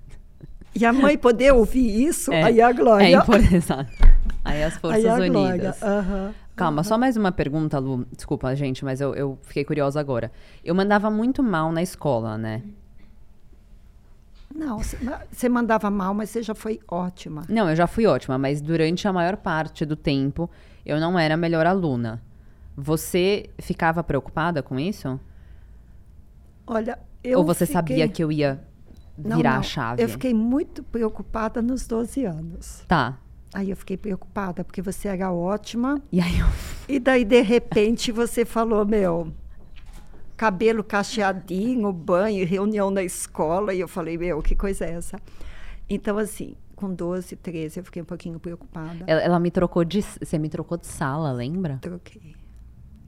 [0.73, 3.05] E a mãe poder ouvir isso, É, aí é a glória.
[3.05, 3.55] É importante.
[3.55, 3.91] exato.
[4.43, 5.31] Aí as forças aí é a unidas.
[5.31, 5.75] glória.
[5.81, 6.33] Aham.
[6.55, 8.05] Calma, só mais uma pergunta, Lu.
[8.15, 10.31] Desculpa, gente, mas eu, eu fiquei curiosa agora.
[10.63, 12.61] Eu mandava muito mal na escola, né?
[14.53, 14.79] Não,
[15.31, 17.43] você- mandava mal, mas você já foi ótima.
[17.47, 20.49] Não, eu já fui ótima, mas durante a maior parte do tempo
[20.85, 22.21] eu não era a melhor aluna.
[22.75, 25.19] Você ficava preocupada com isso?
[26.67, 27.73] Olha, eu Ou você fiquei...
[27.73, 28.61] sabia que eu ia
[29.17, 29.59] Não, virar não.
[29.59, 30.03] a chave?
[30.03, 32.83] Eu fiquei muito preocupada nos 12 anos.
[32.87, 33.17] Tá.
[33.53, 36.01] Aí eu fiquei preocupada, porque você era ótima.
[36.11, 36.47] E aí eu.
[36.87, 39.33] E daí, de repente, você falou, meu,
[40.37, 43.73] cabelo cacheadinho, banho, reunião na escola.
[43.73, 45.19] E eu falei, meu, que coisa é essa?
[45.89, 49.03] Então, assim, com 12, 13, eu fiquei um pouquinho preocupada.
[49.05, 50.01] Ela, ela me trocou de.
[50.01, 51.77] Você me trocou de sala, lembra?
[51.81, 52.35] Troquei.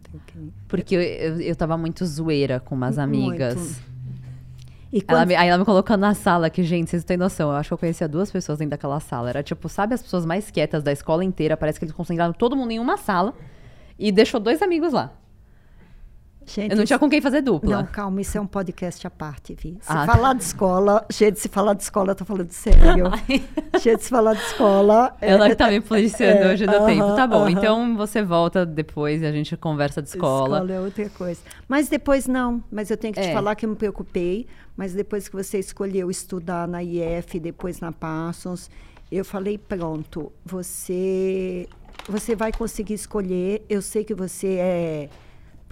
[0.03, 0.53] Troquei.
[0.67, 3.55] Porque eu, eu, eu tava muito zoeira com umas amigas.
[3.55, 3.92] Muito.
[4.93, 7.17] E Ela quando, me- aí ela me colocou na sala, que, gente, vocês não têm
[7.17, 7.49] noção.
[7.49, 9.27] Eu acho que eu conhecia duas pessoas dentro daquela sala.
[9.29, 11.57] Era tipo, sabe as pessoas mais quietas da escola inteira?
[11.57, 13.33] Parece que eles concentraram todo mundo em uma sala
[13.97, 15.11] e deixou dois amigos lá.
[16.45, 17.77] Gente, Eu não tinha com quem fazer dupla.
[17.77, 19.77] Não, calma, isso é um podcast à parte, Vi.
[19.81, 23.05] Se Ah, falar de escola, gente, se falar de escola, eu tô falando sério.
[23.81, 25.15] gente, se falar de escola.
[25.21, 27.15] é- Ela que tá me policiando é, hoje no aham, tempo.
[27.15, 27.51] Tá bom, aham.
[27.51, 30.65] então você volta depois e a gente conversa de escola.
[30.71, 31.39] é outra coisa.
[31.67, 32.63] Mas depois não.
[32.71, 33.33] Mas eu tenho que te É.
[33.33, 34.47] falar que eu me preocupei.
[34.75, 38.71] Mas depois que você escolheu estudar na IF, depois na Parsons,
[39.11, 41.67] eu falei, pronto, você,
[42.09, 43.63] você vai conseguir escolher.
[43.69, 45.09] Eu sei que você é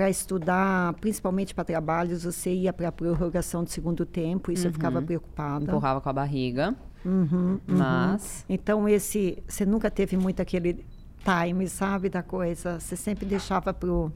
[0.02, 4.72] para estudar, principalmente para trabalhos, você ia para a prorrogação do segundo tempo, isso eu
[4.74, 5.64] ficava preocupada.
[5.64, 6.76] Empurrava com a barriga.
[7.06, 7.60] Uhum, uhum.
[7.68, 8.43] Mas.
[8.49, 10.84] Então, esse, você nunca teve muito aquele
[11.24, 12.80] time, sabe, da coisa.
[12.80, 14.12] Você sempre deixava pro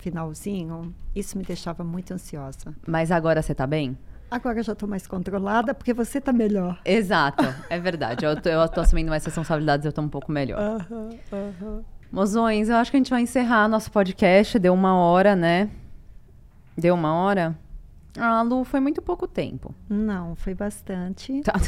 [0.00, 0.92] finalzinho.
[1.14, 2.74] Isso me deixava muito ansiosa.
[2.84, 3.96] Mas agora você tá bem?
[4.28, 6.80] Agora já estou mais controlada porque você está melhor.
[6.84, 8.24] Exato, é verdade.
[8.24, 10.58] Eu eu tô assumindo mais responsabilidades, eu tô um pouco melhor.
[10.58, 11.84] Aham, aham.
[12.14, 14.56] Mozões, eu acho que a gente vai encerrar nosso podcast.
[14.60, 15.68] Deu uma hora, né?
[16.78, 17.58] Deu uma hora?
[18.16, 19.74] Ah, Lu, foi muito pouco tempo.
[19.88, 21.42] Não, foi bastante.
[21.42, 21.54] Tá.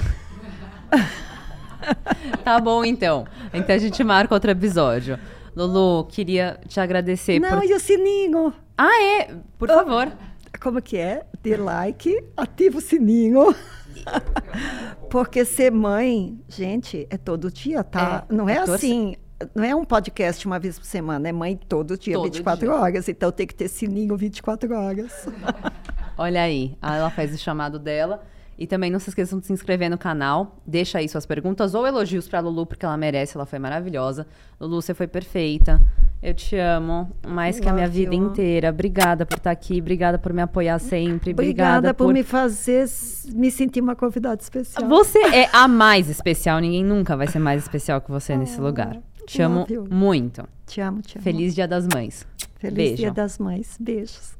[2.44, 3.26] tá bom, então.
[3.52, 5.18] Então a gente marca outro episódio.
[5.56, 7.68] Lulu, queria te agradecer Não, por.
[7.68, 8.52] e o sininho?
[8.78, 9.34] Ah, é?
[9.58, 10.12] Por favor.
[10.60, 11.26] Como que é?
[11.42, 13.52] Dê like, ativa o sininho.
[15.10, 18.24] Porque ser mãe, gente, é todo dia, tá?
[18.30, 19.16] É, não é é assim,
[19.54, 22.74] não é um podcast uma vez por semana, é mãe todo dia, Todo 24 dia.
[22.74, 23.08] horas.
[23.08, 25.28] Então tem que ter sininho 24 horas.
[26.16, 28.22] Olha aí, Ah, ela faz o chamado dela.
[28.58, 30.56] E também não se esqueçam de se inscrever no canal.
[30.66, 34.26] Deixa aí suas perguntas ou elogios pra Lulu, porque ela merece, ela foi maravilhosa.
[34.58, 35.78] Lulu, você foi perfeita.
[36.22, 38.24] Eu te amo mais que a minha vida you.
[38.30, 38.70] inteira.
[38.70, 41.32] Obrigada por estar aqui, obrigada por me apoiar sempre.
[41.32, 42.86] Obrigada por, me fazer
[43.34, 44.88] me sentir uma convidada especial.
[44.88, 46.58] Você é a mais especial.
[46.58, 48.96] Ninguém nunca vai ser mais especial que você nesse lugar.
[49.26, 50.48] Te amo muito.
[50.66, 51.22] Te amo, te amo.
[51.24, 52.26] Feliz Dia das Mães.
[52.58, 52.96] Feliz Beijo.
[52.96, 53.76] Dia das Mães.
[53.78, 54.36] Beijos.